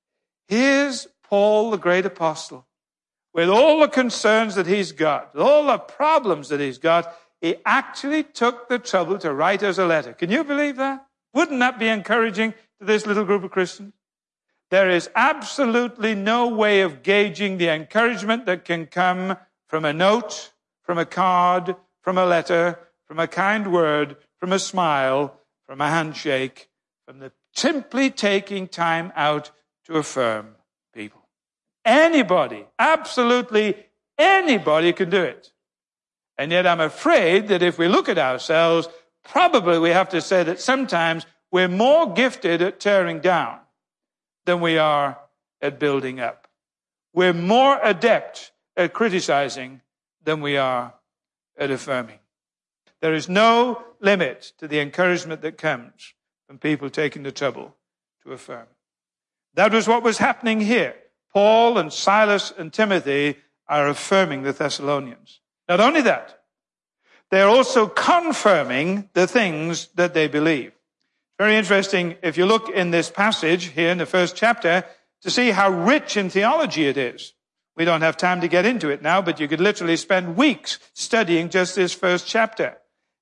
Here's 0.49 1.07
Paul, 1.23 1.71
the 1.71 1.79
great 1.79 2.05
apostle, 2.05 2.67
with 3.33 3.49
all 3.49 3.81
the 3.81 3.89
concerns 3.89 4.55
that 4.55 4.67
he's 4.67 4.93
got, 4.93 5.37
all 5.37 5.67
the 5.67 5.79
problems 5.79 6.49
that 6.49 6.61
he's 6.61 6.79
got. 6.79 7.15
He 7.41 7.57
actually 7.67 8.23
took 8.23 8.69
the 8.69 8.79
trouble 8.79 9.19
to 9.19 9.33
write 9.33 9.65
us 9.65 9.79
a 9.79 9.85
letter. 9.85 10.13
Can 10.13 10.31
you 10.31 10.45
believe 10.45 10.77
that? 10.77 11.05
Wouldn't 11.35 11.59
that 11.59 11.79
be 11.79 11.89
encouraging 11.89 12.53
to 12.79 12.87
this 12.87 13.07
little 13.07 13.25
group 13.25 13.43
of 13.43 13.51
Christians? 13.51 13.95
There 14.71 14.89
is 14.89 15.11
absolutely 15.15 16.15
no 16.15 16.49
way 16.49 16.83
of 16.83 17.03
gauging 17.03 17.59
the 17.59 17.69
encouragement 17.69 18.47
that 18.47 18.65
can 18.65 18.87
come 18.87 19.37
from 19.67 19.85
a 19.85 19.93
note, 19.93 20.53
from 20.83 20.99
a 20.99 21.05
card, 21.05 21.77
from 22.01 22.17
a 22.17 22.25
letter, 22.25 22.79
from 23.07 23.19
a 23.19 23.27
kind 23.27 23.73
word, 23.73 24.17
from 24.39 24.53
a 24.53 24.59
smile, 24.59 25.41
from 25.67 25.81
a 25.81 25.89
handshake, 25.89 26.69
from 27.07 27.19
the 27.19 27.33
simply 27.55 28.11
taking 28.11 28.69
time 28.69 29.13
out 29.17 29.51
to 29.87 29.97
affirm 29.97 30.55
people. 30.95 31.21
Anybody, 31.85 32.67
absolutely 32.79 33.77
anybody 34.19 34.93
can 34.93 35.11
do 35.11 35.23
it. 35.23 35.53
And 36.39 36.51
yet 36.53 36.67
I'm 36.67 36.81
afraid 36.81 37.49
that 37.49 37.63
if 37.63 37.79
we 37.79 37.89
look 37.89 38.09
at 38.09 38.19
ourselves, 38.19 38.89
probably 39.25 39.79
we 39.79 39.91
have 39.91 40.09
to 40.11 40.21
say 40.21 40.43
that 40.45 40.61
sometimes 40.61 41.27
we're 41.51 41.69
more 41.69 42.13
gifted 42.13 42.63
at 42.63 42.81
tearing 42.81 43.21
down 43.21 43.59
than 44.47 44.61
we 44.61 44.79
are 44.79 45.19
at 45.61 45.79
building 45.79 46.21
up. 46.21 46.49
We're 47.13 47.35
more 47.35 47.79
adept 47.83 48.53
at 48.77 48.93
criticizing 48.93 49.83
than 50.25 50.41
we 50.41 50.57
are 50.57 50.95
at 51.59 51.71
affirming. 51.71 52.19
There 53.01 53.13
is 53.13 53.29
no 53.29 53.85
limit 54.01 54.53
to 54.59 54.69
the 54.69 54.81
encouragement 54.81 55.43
that 55.43 55.59
comes 55.59 56.15
from 56.53 56.59
people 56.59 56.91
taking 56.91 57.23
the 57.23 57.33
trouble 57.33 57.75
to 58.23 58.31
affirm. 58.31 58.67
That 59.55 59.73
was 59.73 59.89
what 59.89 60.03
was 60.03 60.19
happening 60.19 60.61
here. 60.61 60.95
Paul 61.33 61.79
and 61.79 61.91
Silas 61.91 62.53
and 62.59 62.71
Timothy 62.71 63.39
are 63.67 63.89
affirming 63.89 64.43
the 64.43 64.53
Thessalonians. 64.53 65.41
Not 65.67 65.81
only 65.81 66.03
that, 66.03 66.43
they're 67.31 67.49
also 67.49 67.87
confirming 67.87 69.09
the 69.15 69.27
things 69.27 69.89
that 69.95 70.13
they 70.13 70.29
believe. 70.29 70.73
Very 71.39 71.57
interesting 71.57 72.17
if 72.23 72.37
you 72.37 72.45
look 72.45 72.69
in 72.69 72.91
this 72.91 73.11
passage 73.11 73.69
here 73.69 73.89
in 73.89 73.97
the 73.97 74.05
first 74.05 74.37
chapter 74.37 74.85
to 75.23 75.31
see 75.31 75.53
how 75.53 75.71
rich 75.71 76.19
in 76.19 76.29
theology 76.29 76.87
it 76.87 76.99
is. 76.99 77.33
We 77.79 77.87
don't 77.87 78.03
have 78.03 78.19
time 78.19 78.43
to 78.43 78.47
get 78.49 78.67
into 78.67 78.91
it 78.91 79.01
now, 79.01 79.23
but 79.23 79.41
you 79.41 79.49
could 79.49 79.63
literally 79.63 79.97
spend 79.97 80.37
weeks 80.37 80.79
studying 80.93 81.49
just 81.49 81.77
this 81.77 81.95
first 81.95 82.27
chapter. 82.27 82.77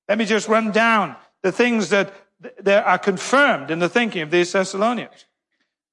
Let 0.09 0.17
me 0.17 0.25
just 0.25 0.49
run 0.49 0.71
down 0.71 1.15
the 1.43 1.53
things 1.53 1.91
that 1.91 2.13
that 2.61 2.85
are 2.85 2.97
confirmed 2.97 3.71
in 3.71 3.79
the 3.79 3.89
thinking 3.89 4.21
of 4.21 4.31
these 4.31 4.51
Thessalonians. 4.51 5.25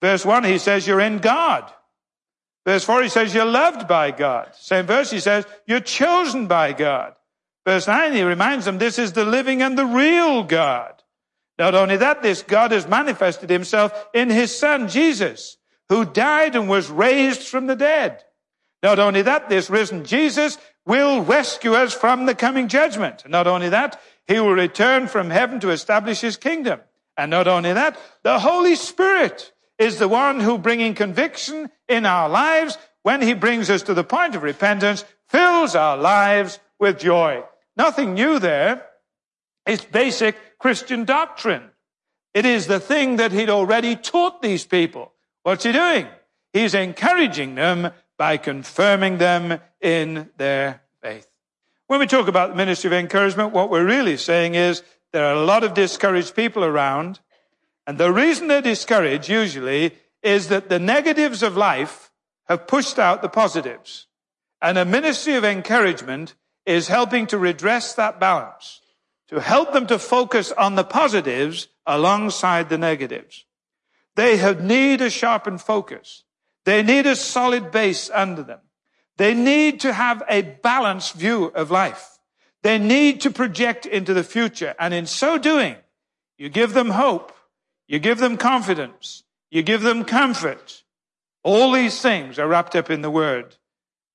Verse 0.01 0.25
1, 0.25 0.45
he 0.45 0.59
says, 0.59 0.87
You're 0.87 1.01
in 1.01 1.19
God. 1.19 1.71
Verse 2.65 2.85
4, 2.85 3.03
he 3.03 3.09
says, 3.09 3.35
You're 3.35 3.45
loved 3.45 3.89
by 3.89 4.11
God. 4.11 4.55
Same 4.55 4.87
verse, 4.87 5.11
he 5.11 5.21
says, 5.21 5.47
You're 5.67 5.81
chosen 5.81 6.47
by 6.47 6.73
God. 6.73 7.15
Verse 7.67 7.87
9, 7.87 8.13
he 8.13 8.23
reminds 8.23 8.65
them, 8.65 8.79
This 8.79 8.99
is 8.99 9.13
the 9.13 9.25
living 9.25 9.63
and 9.63 9.77
the 9.77 9.87
real 9.87 10.43
God. 10.43 11.03
Not 11.59 11.75
only 11.75 11.97
that, 11.97 12.23
this 12.23 12.43
God 12.43 12.71
has 12.71 12.87
manifested 12.87 13.51
himself 13.51 13.93
in 14.15 14.31
his 14.31 14.57
son, 14.57 14.89
Jesus, 14.89 15.57
who 15.89 16.05
died 16.05 16.55
and 16.55 16.69
was 16.69 16.89
raised 16.89 17.43
from 17.43 17.67
the 17.67 17.77
dead. 17.77 18.23
Not 18.83 18.99
only 18.99 19.23
that, 19.23 19.49
this 19.49 19.69
risen 19.69 20.05
Jesus 20.05 20.57
will 20.87 21.23
rescue 21.23 21.75
us 21.75 21.93
from 21.93 22.27
the 22.27 22.35
coming 22.35 22.69
judgment. 22.69 23.29
Not 23.29 23.47
only 23.47 23.69
that, 23.71 24.01
he 24.29 24.39
will 24.39 24.53
return 24.53 25.09
from 25.09 25.31
heaven 25.31 25.59
to 25.61 25.71
establish 25.71 26.21
his 26.21 26.37
kingdom. 26.37 26.81
And 27.17 27.31
not 27.31 27.49
only 27.49 27.73
that, 27.73 27.99
the 28.23 28.39
Holy 28.39 28.77
Spirit 28.77 29.53
is 29.79 29.99
the 29.99 30.07
one 30.07 30.39
who 30.39 30.59
bringing 30.59 30.95
conviction 30.95 31.71
in 31.89 32.07
our 32.07 32.29
lives 32.29 32.79
when 33.03 33.23
he 33.23 33.33
brings 33.33 33.71
us 33.71 33.83
to 33.83 33.95
the 33.95 34.05
point 34.05 34.35
of 34.35 34.43
repentance, 34.43 35.05
fills 35.29 35.75
our 35.75 35.97
lives 35.97 36.61
with 36.79 36.99
joy. 36.99 37.43
Nothing 37.77 38.15
new 38.15 38.39
there. 38.39 38.85
It's 39.67 39.85
basic 39.85 40.37
Christian 40.59 41.05
doctrine. 41.05 41.71
It 42.35 42.45
is 42.45 42.67
the 42.67 42.81
thing 42.81 43.17
that 43.17 43.33
he'd 43.33 43.51
already 43.51 43.97
taught 43.97 44.43
these 44.43 44.65
people. 44.65 45.13
What's 45.43 45.65
he 45.65 45.73
doing? 45.73 46.07
He's 46.53 46.75
encouraging 46.75 47.55
them 47.55 47.93
by 48.17 48.37
confirming 48.37 49.19
them 49.19 49.61
in 49.81 50.29
their 50.37 50.83
faith. 51.01 51.28
When 51.89 52.01
we 52.01 52.07
talk 52.07 52.29
about 52.29 52.51
the 52.51 52.57
ministry 52.57 52.89
of 52.89 52.93
encouragement, 52.93 53.55
what 53.55 53.71
we're 53.71 53.87
really 53.87 54.19
saying 54.19 54.55
is 54.55 54.83
there 55.13 55.25
are 55.25 55.33
a 55.33 55.45
lot 55.47 55.65
of 55.65 55.73
discouraged 55.73 56.37
people 56.37 56.63
around. 56.63 57.19
And 57.87 57.97
the 57.97 58.13
reason 58.13 58.47
they're 58.47 58.61
discouraged 58.61 59.31
usually 59.31 59.97
is 60.23 60.49
that 60.49 60.69
the 60.69 60.79
negatives 60.79 61.43
of 61.43 61.57
life 61.57 62.11
have 62.45 62.67
pushed 62.67 62.99
out 62.99 63.23
the 63.23 63.31
positives. 63.31 64.07
And 64.61 64.77
a 64.77 64.85
ministry 64.85 65.35
of 65.35 65.47
encouragement 65.47 66.35
is 66.67 66.89
helping 66.89 67.27
to 67.29 67.39
redress 67.39 67.95
that 67.95 68.21
balance, 68.21 68.83
to 69.29 69.41
help 69.41 69.73
them 69.73 69.87
to 69.87 69.99
focus 69.99 70.53
on 70.53 70.75
the 70.75 70.85
positives 70.85 71.69
alongside 71.87 72.69
the 72.69 72.77
negatives. 72.77 73.47
They 74.15 74.37
have 74.37 74.63
need 74.63 75.01
a 75.01 75.09
sharpened 75.09 75.63
focus. 75.63 76.25
They 76.67 76.83
need 76.83 77.07
a 77.07 77.17
solid 77.17 77.71
base 77.71 78.11
under 78.13 78.43
them. 78.43 78.61
They 79.19 79.35
need 79.35 79.81
to 79.81 79.93
have 79.93 80.23
a 80.29 80.43
balanced 80.43 81.15
view 81.15 81.47
of 81.47 81.71
life. 81.71 82.19
They 82.63 82.79
need 82.79 83.21
to 83.23 83.31
project 83.31 83.85
into 83.85 84.15
the 84.15 84.25
future. 84.25 84.75
And 84.79 84.95
in 84.95 85.07
so 85.07 85.39
doing, 85.39 85.77
you 86.39 86.49
give 86.49 86.73
them 86.73 86.91
hope. 86.91 87.33
You 87.89 87.99
give 87.99 88.19
them 88.19 88.37
confidence. 88.37 89.25
You 89.51 89.63
give 89.63 89.83
them 89.83 90.05
comfort. 90.05 90.85
All 91.43 91.73
these 91.73 92.01
things 92.01 92.39
are 92.39 92.47
wrapped 92.47 92.77
up 92.77 92.91
in 92.91 93.03
the 93.03 93.11
word 93.11 93.57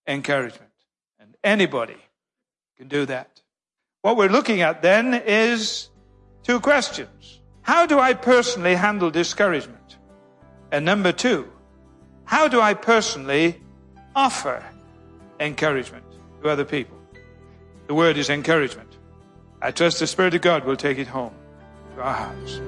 encouragement. 0.07 0.71
And 1.19 1.35
anybody 1.43 1.97
can 2.77 2.87
do 2.87 3.05
that. 3.05 3.41
What 4.03 4.15
we're 4.15 4.29
looking 4.29 4.61
at 4.61 4.81
then 4.81 5.13
is 5.13 5.89
two 6.43 6.61
questions. 6.61 7.41
How 7.61 7.85
do 7.85 7.99
I 7.99 8.13
personally 8.13 8.75
handle 8.75 9.11
discouragement? 9.11 9.97
And 10.71 10.85
number 10.85 11.11
two, 11.11 11.51
how 12.23 12.47
do 12.47 12.61
I 12.61 12.73
personally 12.73 13.61
offer 14.15 14.63
encouragement 15.43 16.05
to 16.41 16.49
other 16.49 16.65
people? 16.65 16.97
The 17.87 17.93
word 17.93 18.17
is 18.17 18.29
encouragement. 18.29 18.97
I 19.61 19.71
trust 19.71 19.99
the 19.99 20.07
Spirit 20.07 20.33
of 20.33 20.41
God 20.41 20.65
will 20.65 20.77
take 20.77 20.97
it 20.97 21.07
home 21.07 21.33
to 21.95 22.01
our 22.01 22.13
hearts. 22.13 22.61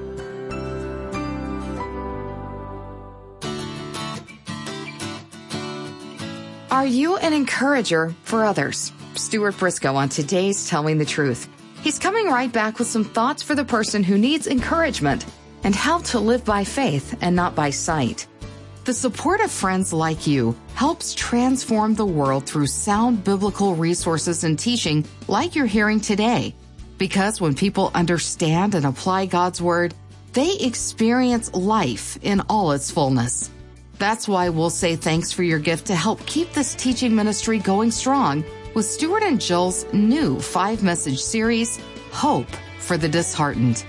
Are 6.71 6.85
you 6.85 7.15
an 7.17 7.31
encourager 7.31 8.13
for 8.23 8.43
others? 8.43 8.91
Stuart 9.15 9.57
Briscoe 9.57 9.95
on 9.95 10.09
today's 10.09 10.67
Telling 10.67 10.97
the 10.97 11.05
Truth. 11.05 11.47
He's 11.81 11.97
coming 11.99 12.27
right 12.27 12.51
back 12.51 12.79
with 12.79 12.87
some 12.87 13.05
thoughts 13.05 13.41
for 13.41 13.55
the 13.55 13.63
person 13.63 14.03
who 14.03 14.17
needs 14.17 14.45
encouragement 14.47 15.25
and 15.63 15.73
how 15.73 15.99
to 15.99 16.19
live 16.19 16.43
by 16.43 16.63
faith 16.65 17.17
and 17.21 17.35
not 17.35 17.55
by 17.55 17.69
sight. 17.69 18.27
The 18.85 18.93
support 18.93 19.41
of 19.41 19.49
friends 19.49 19.91
like 19.91 20.27
you 20.27 20.55
helps 20.75 21.15
transform 21.15 21.95
the 21.95 22.05
world 22.05 22.45
through 22.45 22.67
sound 22.67 23.23
biblical 23.23 23.73
resources 23.73 24.43
and 24.43 24.59
teaching 24.59 25.05
like 25.27 25.55
you're 25.55 25.65
hearing 25.65 25.99
today. 25.99 26.53
Because 26.99 27.41
when 27.41 27.55
people 27.55 27.89
understand 27.95 28.75
and 28.75 28.85
apply 28.85 29.25
God's 29.25 29.59
Word, 29.59 29.95
they 30.33 30.57
experience 30.57 31.51
life 31.55 32.19
in 32.21 32.41
all 32.41 32.73
its 32.73 32.91
fullness. 32.91 33.49
That's 33.97 34.27
why 34.27 34.49
we'll 34.49 34.69
say 34.69 34.95
thanks 34.95 35.31
for 35.31 35.41
your 35.41 35.57
gift 35.57 35.87
to 35.87 35.95
help 35.95 36.23
keep 36.27 36.53
this 36.53 36.75
teaching 36.75 37.15
ministry 37.15 37.57
going 37.57 37.89
strong 37.89 38.45
with 38.75 38.85
Stuart 38.85 39.23
and 39.23 39.41
Jill's 39.41 39.91
new 39.93 40.39
five 40.39 40.83
message 40.83 41.21
series, 41.21 41.79
Hope 42.11 42.51
for 42.77 42.97
the 42.97 43.09
Disheartened. 43.09 43.83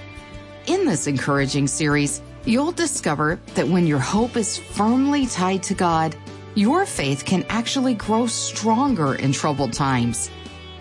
In 0.66 0.86
this 0.86 1.06
encouraging 1.06 1.66
series, 1.66 2.22
you'll 2.46 2.72
discover 2.72 3.38
that 3.54 3.68
when 3.68 3.86
your 3.86 3.98
hope 3.98 4.36
is 4.36 4.56
firmly 4.56 5.26
tied 5.26 5.62
to 5.64 5.74
God, 5.74 6.16
your 6.54 6.86
faith 6.86 7.24
can 7.24 7.44
actually 7.48 7.94
grow 7.94 8.26
stronger 8.26 9.14
in 9.14 9.32
troubled 9.32 9.72
times. 9.72 10.30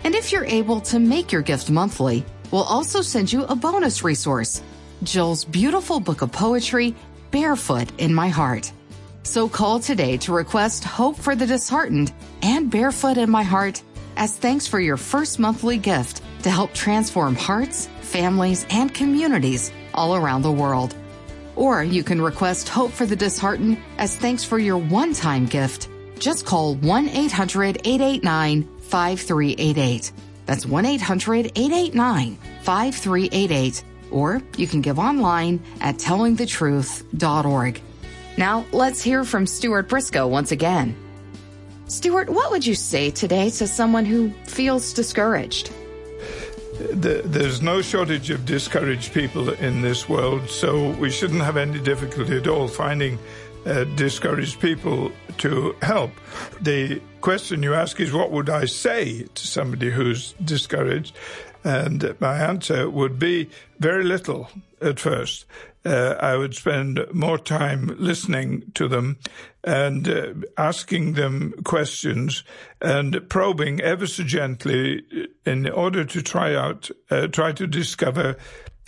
And 0.04 0.14
if 0.14 0.32
you're 0.32 0.44
able 0.44 0.80
to 0.82 0.98
make 0.98 1.32
your 1.32 1.42
gift 1.42 1.70
monthly, 1.70 2.24
we'll 2.50 2.62
also 2.62 3.02
send 3.02 3.32
you 3.32 3.44
a 3.44 3.56
bonus 3.56 4.04
resource 4.04 4.62
Jill's 5.02 5.44
beautiful 5.44 6.00
book 6.00 6.22
of 6.22 6.32
poetry, 6.32 6.94
Barefoot 7.30 7.88
in 7.98 8.14
My 8.14 8.28
Heart. 8.28 8.72
So 9.24 9.48
call 9.48 9.80
today 9.80 10.16
to 10.18 10.32
request 10.32 10.84
Hope 10.84 11.16
for 11.16 11.34
the 11.34 11.46
Disheartened 11.46 12.12
and 12.42 12.70
Barefoot 12.70 13.18
in 13.18 13.28
My 13.28 13.42
Heart 13.42 13.82
as 14.16 14.36
thanks 14.36 14.66
for 14.66 14.80
your 14.80 14.96
first 14.96 15.38
monthly 15.38 15.76
gift 15.76 16.22
to 16.42 16.50
help 16.50 16.72
transform 16.72 17.34
hearts, 17.34 17.88
families, 18.00 18.66
and 18.70 18.94
communities 18.94 19.72
all 19.92 20.16
around 20.16 20.42
the 20.42 20.52
world. 20.52 20.94
Or 21.56 21.82
you 21.82 22.04
can 22.04 22.20
request 22.20 22.68
Hope 22.68 22.92
for 22.92 23.06
the 23.06 23.16
Disheartened 23.16 23.78
as 23.98 24.14
thanks 24.16 24.44
for 24.44 24.58
your 24.58 24.78
one 24.78 25.14
time 25.14 25.46
gift. 25.46 25.88
Just 26.18 26.46
call 26.46 26.74
1 26.76 27.08
800 27.08 27.80
889 27.84 28.68
5388. 28.82 30.12
That's 30.44 30.66
1 30.66 30.86
800 30.86 31.46
889 31.56 32.38
5388. 32.62 33.84
Or 34.10 34.42
you 34.56 34.66
can 34.66 34.82
give 34.82 34.98
online 34.98 35.62
at 35.80 35.96
tellingthetruth.org. 35.96 37.80
Now, 38.38 38.66
let's 38.72 39.02
hear 39.02 39.24
from 39.24 39.46
Stuart 39.46 39.88
Briscoe 39.88 40.26
once 40.26 40.52
again. 40.52 40.94
Stuart, 41.88 42.28
what 42.28 42.50
would 42.50 42.66
you 42.66 42.74
say 42.74 43.10
today 43.10 43.48
to 43.50 43.66
someone 43.66 44.04
who 44.04 44.30
feels 44.44 44.92
discouraged? 44.92 45.72
There's 46.92 47.62
no 47.62 47.82
shortage 47.82 48.30
of 48.30 48.44
discouraged 48.44 49.12
people 49.12 49.50
in 49.50 49.82
this 49.82 50.08
world, 50.08 50.48
so 50.48 50.90
we 50.90 51.10
shouldn't 51.10 51.42
have 51.42 51.56
any 51.56 51.78
difficulty 51.78 52.36
at 52.38 52.46
all 52.46 52.68
finding 52.68 53.18
uh, 53.64 53.84
discouraged 53.96 54.60
people 54.60 55.10
to 55.38 55.74
help. 55.82 56.12
The 56.60 57.00
question 57.20 57.62
you 57.62 57.74
ask 57.74 58.00
is, 58.00 58.12
what 58.12 58.30
would 58.30 58.48
I 58.48 58.66
say 58.66 59.26
to 59.34 59.46
somebody 59.46 59.90
who's 59.90 60.32
discouraged? 60.44 61.16
And 61.64 62.14
my 62.20 62.36
answer 62.38 62.88
would 62.88 63.18
be 63.18 63.50
very 63.80 64.04
little 64.04 64.48
at 64.80 65.00
first 65.00 65.46
uh, 65.86 66.16
I 66.18 66.36
would 66.36 66.54
spend 66.54 67.06
more 67.12 67.38
time 67.38 67.94
listening 67.98 68.72
to 68.74 68.88
them 68.88 69.18
and 69.66 70.08
uh, 70.08 70.32
asking 70.56 71.14
them 71.14 71.52
questions 71.64 72.44
and 72.80 73.28
probing 73.28 73.80
ever 73.80 74.06
so 74.06 74.22
gently 74.22 75.02
in 75.44 75.68
order 75.68 76.04
to 76.04 76.22
try 76.22 76.54
out, 76.54 76.88
uh, 77.10 77.26
try 77.26 77.50
to 77.52 77.66
discover 77.66 78.36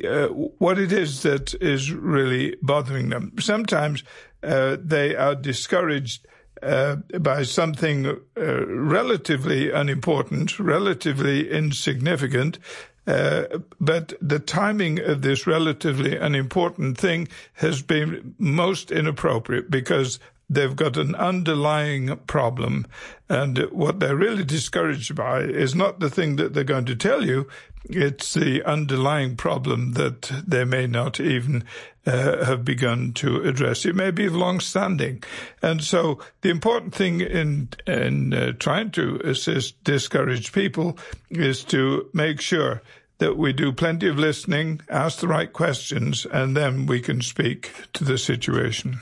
uh, 0.07 0.29
what 0.29 0.79
it 0.79 0.93
is 0.93 1.23
that 1.25 1.53
is 1.61 1.93
really 1.93 2.57
bothering 2.63 3.09
them. 3.09 3.33
Sometimes 3.41 4.05
uh, 4.43 4.77
they 4.81 5.15
are 5.17 5.35
discouraged. 5.35 6.27
Uh, 6.61 6.97
by 7.21 7.45
something 7.45 8.05
uh, 8.05 8.67
relatively 8.67 9.71
unimportant, 9.71 10.59
relatively 10.59 11.49
insignificant, 11.49 12.59
uh, 13.07 13.45
but 13.81 14.13
the 14.21 14.41
timing 14.41 14.99
of 14.99 15.23
this 15.23 15.47
relatively 15.47 16.17
unimportant 16.17 16.99
thing 16.99 17.29
has 17.53 17.81
been 17.81 18.35
most 18.39 18.91
inappropriate 18.91 19.71
because 19.71 20.19
they've 20.49 20.77
got 20.77 20.97
an 20.97 21.15
underlying 21.15 22.17
problem. 22.27 22.87
And 23.29 23.59
what 23.71 24.01
they're 24.01 24.17
really 24.17 24.45
discouraged 24.45 25.15
by 25.15 25.41
is 25.41 25.75
not 25.75 26.01
the 26.01 26.11
thing 26.11 26.37
that 26.37 26.55
they're 26.55 26.65
going 26.65 26.87
to 26.87 26.97
tell 26.97 27.25
you. 27.25 27.49
It's 27.85 28.35
the 28.35 28.63
underlying 28.65 29.37
problem 29.37 29.93
that 29.93 30.31
they 30.47 30.65
may 30.65 30.87
not 30.87 31.21
even 31.21 31.65
uh, 32.07 32.45
have 32.45 32.65
begun 32.65 33.13
to 33.15 33.43
address. 33.43 33.85
It 33.85 33.95
may 33.95 34.11
be 34.11 34.29
long 34.29 34.61
standing. 34.61 35.23
And 35.63 35.83
so 35.83 36.19
the 36.41 36.51
important 36.51 36.95
thing 36.95 37.21
in, 37.21 37.69
in 37.87 38.33
uh, 38.33 38.53
trying 38.59 38.91
to 38.93 39.21
assist 39.25 39.83
discouraged 39.85 40.53
people 40.53 40.99
is 41.31 41.65
to 41.65 42.09
make 42.15 42.41
sure 42.41 42.83
that 43.19 43.37
we 43.37 43.53
do 43.53 43.73
plenty 43.73 44.09
of 44.09 44.19
listening, 44.19 44.81
ask 44.89 45.19
the 45.19 45.29
right 45.29 45.53
questions, 45.53 46.25
and 46.25 46.57
then 46.57 46.87
we 46.87 47.01
can 47.01 47.21
speak 47.21 47.73
to 47.93 48.05
the 48.05 48.17
situation. 48.17 49.01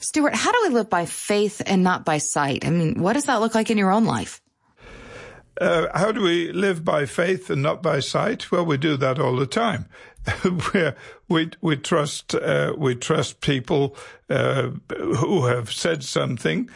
Stuart, 0.00 0.34
how 0.34 0.50
do 0.50 0.58
we 0.68 0.74
live 0.74 0.88
by 0.88 1.04
faith 1.04 1.62
and 1.66 1.82
not 1.82 2.04
by 2.04 2.18
sight? 2.18 2.66
I 2.66 2.70
mean, 2.70 3.00
what 3.00 3.12
does 3.12 3.26
that 3.26 3.40
look 3.40 3.54
like 3.54 3.70
in 3.70 3.78
your 3.78 3.92
own 3.92 4.04
life? 4.04 4.40
Uh, 5.60 5.88
how 5.94 6.10
do 6.10 6.22
we 6.22 6.52
live 6.52 6.84
by 6.84 7.04
faith 7.04 7.50
and 7.50 7.62
not 7.62 7.82
by 7.82 8.00
sight? 8.00 8.50
Well, 8.50 8.64
we 8.64 8.78
do 8.78 8.96
that 8.96 9.18
all 9.18 9.36
the 9.36 9.46
time. 9.46 9.86
we 10.44 10.92
we 11.28 11.50
we 11.60 11.76
trust 11.76 12.34
uh, 12.34 12.72
we 12.76 12.94
trust 12.94 13.42
people 13.42 13.94
uh, 14.30 14.70
who 14.88 15.46
have 15.46 15.70
said 15.70 16.02
something 16.02 16.70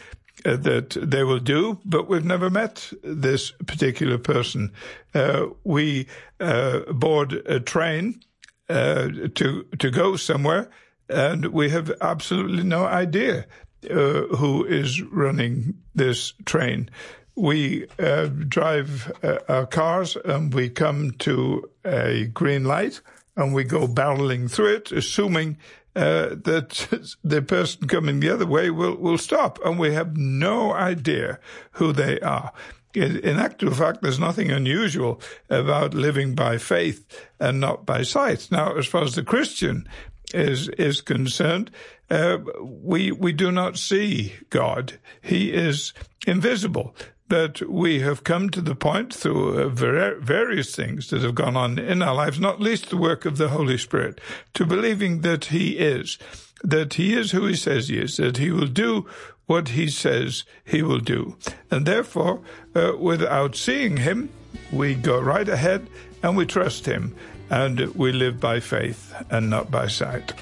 uh, 0.44 0.56
that 0.56 0.90
they 1.00 1.24
will 1.24 1.38
do, 1.38 1.78
but 1.84 2.08
we've 2.08 2.24
never 2.24 2.50
met 2.50 2.92
this 3.02 3.52
particular 3.66 4.18
person. 4.18 4.70
Uh, 5.14 5.46
we 5.64 6.06
uh, 6.40 6.80
board 6.92 7.32
a 7.46 7.60
train 7.60 8.20
uh, 8.68 9.08
to 9.34 9.64
to 9.78 9.90
go 9.90 10.16
somewhere, 10.16 10.70
and 11.08 11.46
we 11.46 11.70
have 11.70 11.92
absolutely 12.00 12.62
no 12.62 12.84
idea 12.84 13.46
uh, 13.90 14.22
who 14.36 14.64
is 14.64 15.02
running 15.02 15.74
this 15.94 16.32
train. 16.44 16.90
We 17.36 17.86
uh, 17.98 18.26
drive 18.26 19.12
our 19.48 19.66
cars 19.66 20.16
and 20.24 20.54
we 20.54 20.70
come 20.70 21.12
to 21.18 21.68
a 21.84 22.26
green 22.26 22.64
light 22.64 23.00
and 23.36 23.52
we 23.52 23.64
go 23.64 23.86
barreling 23.86 24.50
through 24.50 24.74
it, 24.74 24.92
assuming 24.92 25.58
uh, 25.96 26.30
that 26.30 27.16
the 27.24 27.42
person 27.42 27.88
coming 27.88 28.20
the 28.20 28.30
other 28.30 28.46
way 28.46 28.70
will, 28.70 28.96
will 28.96 29.18
stop. 29.18 29.58
And 29.64 29.78
we 29.78 29.92
have 29.92 30.16
no 30.16 30.72
idea 30.72 31.38
who 31.72 31.92
they 31.92 32.20
are. 32.20 32.52
In 32.94 33.40
actual 33.40 33.74
fact, 33.74 34.02
there's 34.02 34.20
nothing 34.20 34.52
unusual 34.52 35.20
about 35.50 35.94
living 35.94 36.36
by 36.36 36.58
faith 36.58 37.04
and 37.40 37.58
not 37.58 37.84
by 37.84 38.02
sight. 38.02 38.48
Now, 38.52 38.76
as 38.76 38.86
far 38.86 39.02
as 39.02 39.16
the 39.16 39.24
Christian 39.24 39.88
is 40.34 40.68
is 40.70 41.00
concerned, 41.00 41.70
uh, 42.10 42.38
we 42.60 43.12
we 43.12 43.32
do 43.32 43.50
not 43.50 43.78
see 43.78 44.34
God. 44.50 44.98
He 45.22 45.52
is 45.52 45.92
invisible. 46.26 46.94
But 47.26 47.62
we 47.68 48.00
have 48.00 48.22
come 48.22 48.50
to 48.50 48.60
the 48.60 48.74
point 48.74 49.14
through 49.14 49.58
uh, 49.58 49.68
various 49.70 50.76
things 50.76 51.08
that 51.08 51.22
have 51.22 51.34
gone 51.34 51.56
on 51.56 51.78
in 51.78 52.02
our 52.02 52.14
lives, 52.14 52.38
not 52.38 52.60
least 52.60 52.90
the 52.90 52.98
work 52.98 53.24
of 53.24 53.38
the 53.38 53.48
Holy 53.48 53.78
Spirit, 53.78 54.20
to 54.52 54.66
believing 54.66 55.22
that 55.22 55.46
He 55.46 55.78
is, 55.78 56.18
that 56.62 56.94
He 56.94 57.14
is 57.14 57.30
who 57.30 57.46
He 57.46 57.56
says 57.56 57.88
He 57.88 57.98
is, 57.98 58.18
that 58.18 58.36
He 58.36 58.50
will 58.50 58.66
do 58.66 59.06
what 59.46 59.68
He 59.68 59.88
says 59.88 60.44
He 60.64 60.82
will 60.82 61.00
do. 61.00 61.36
And 61.70 61.86
therefore, 61.86 62.42
uh, 62.74 62.92
without 62.98 63.56
seeing 63.56 63.96
Him, 63.96 64.28
we 64.70 64.94
go 64.94 65.18
right 65.18 65.48
ahead 65.48 65.86
and 66.22 66.36
we 66.36 66.44
trust 66.44 66.84
Him 66.84 67.16
and 67.54 67.94
we 67.94 68.10
live 68.10 68.40
by 68.40 68.58
faith 68.58 69.14
and 69.30 69.48
not 69.48 69.70
by 69.70 69.86
sight. 69.86 70.34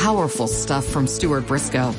Powerful 0.00 0.46
stuff 0.46 0.86
from 0.86 1.06
Stuart 1.06 1.46
Briscoe. 1.46 1.94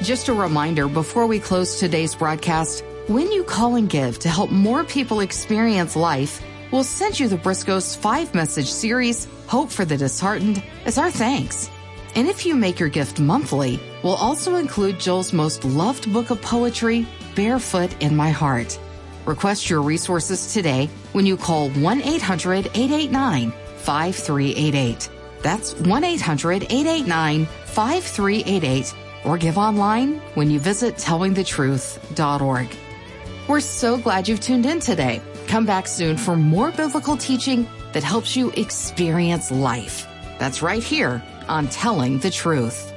Just 0.00 0.28
a 0.28 0.32
reminder 0.32 0.88
before 0.88 1.26
we 1.26 1.38
close 1.38 1.78
today's 1.78 2.14
broadcast, 2.14 2.82
when 3.08 3.30
you 3.30 3.44
call 3.44 3.74
and 3.74 3.90
give 3.90 4.18
to 4.20 4.30
help 4.30 4.50
more 4.50 4.84
people 4.84 5.20
experience 5.20 5.96
life, 5.96 6.42
we'll 6.72 6.82
send 6.82 7.20
you 7.20 7.28
the 7.28 7.36
Briscoe's 7.36 7.94
five 7.94 8.34
message 8.34 8.70
series, 8.70 9.28
Hope 9.46 9.70
for 9.70 9.84
the 9.84 9.98
Disheartened, 9.98 10.62
as 10.86 10.96
our 10.96 11.10
thanks. 11.10 11.68
And 12.14 12.26
if 12.26 12.46
you 12.46 12.56
make 12.56 12.80
your 12.80 12.88
gift 12.88 13.20
monthly, 13.20 13.78
we'll 14.02 14.14
also 14.14 14.56
include 14.56 14.98
Jill's 14.98 15.34
most 15.34 15.66
loved 15.66 16.10
book 16.10 16.30
of 16.30 16.40
poetry, 16.40 17.06
Barefoot 17.34 17.94
in 18.02 18.16
My 18.16 18.30
Heart. 18.30 18.78
Request 19.26 19.68
your 19.68 19.82
resources 19.82 20.52
today 20.52 20.88
when 21.12 21.26
you 21.26 21.36
call 21.36 21.70
1 21.70 22.02
800 22.02 22.66
889 22.66 23.52
5388. 23.76 25.08
That's 25.42 25.74
1 25.74 26.04
800 26.04 26.62
889 26.64 27.46
5388 27.46 28.94
or 29.24 29.38
give 29.38 29.58
online 29.58 30.18
when 30.34 30.50
you 30.50 30.58
visit 30.58 30.96
tellingthetruth.org. 30.96 32.76
We're 33.48 33.60
so 33.60 33.98
glad 33.98 34.28
you've 34.28 34.40
tuned 34.40 34.66
in 34.66 34.80
today. 34.80 35.20
Come 35.48 35.66
back 35.66 35.88
soon 35.88 36.16
for 36.16 36.36
more 36.36 36.70
biblical 36.70 37.16
teaching 37.16 37.66
that 37.92 38.04
helps 38.04 38.36
you 38.36 38.50
experience 38.52 39.50
life. 39.50 40.06
That's 40.38 40.62
right 40.62 40.82
here 40.82 41.22
on 41.48 41.68
Telling 41.68 42.18
the 42.18 42.30
Truth. 42.30 42.89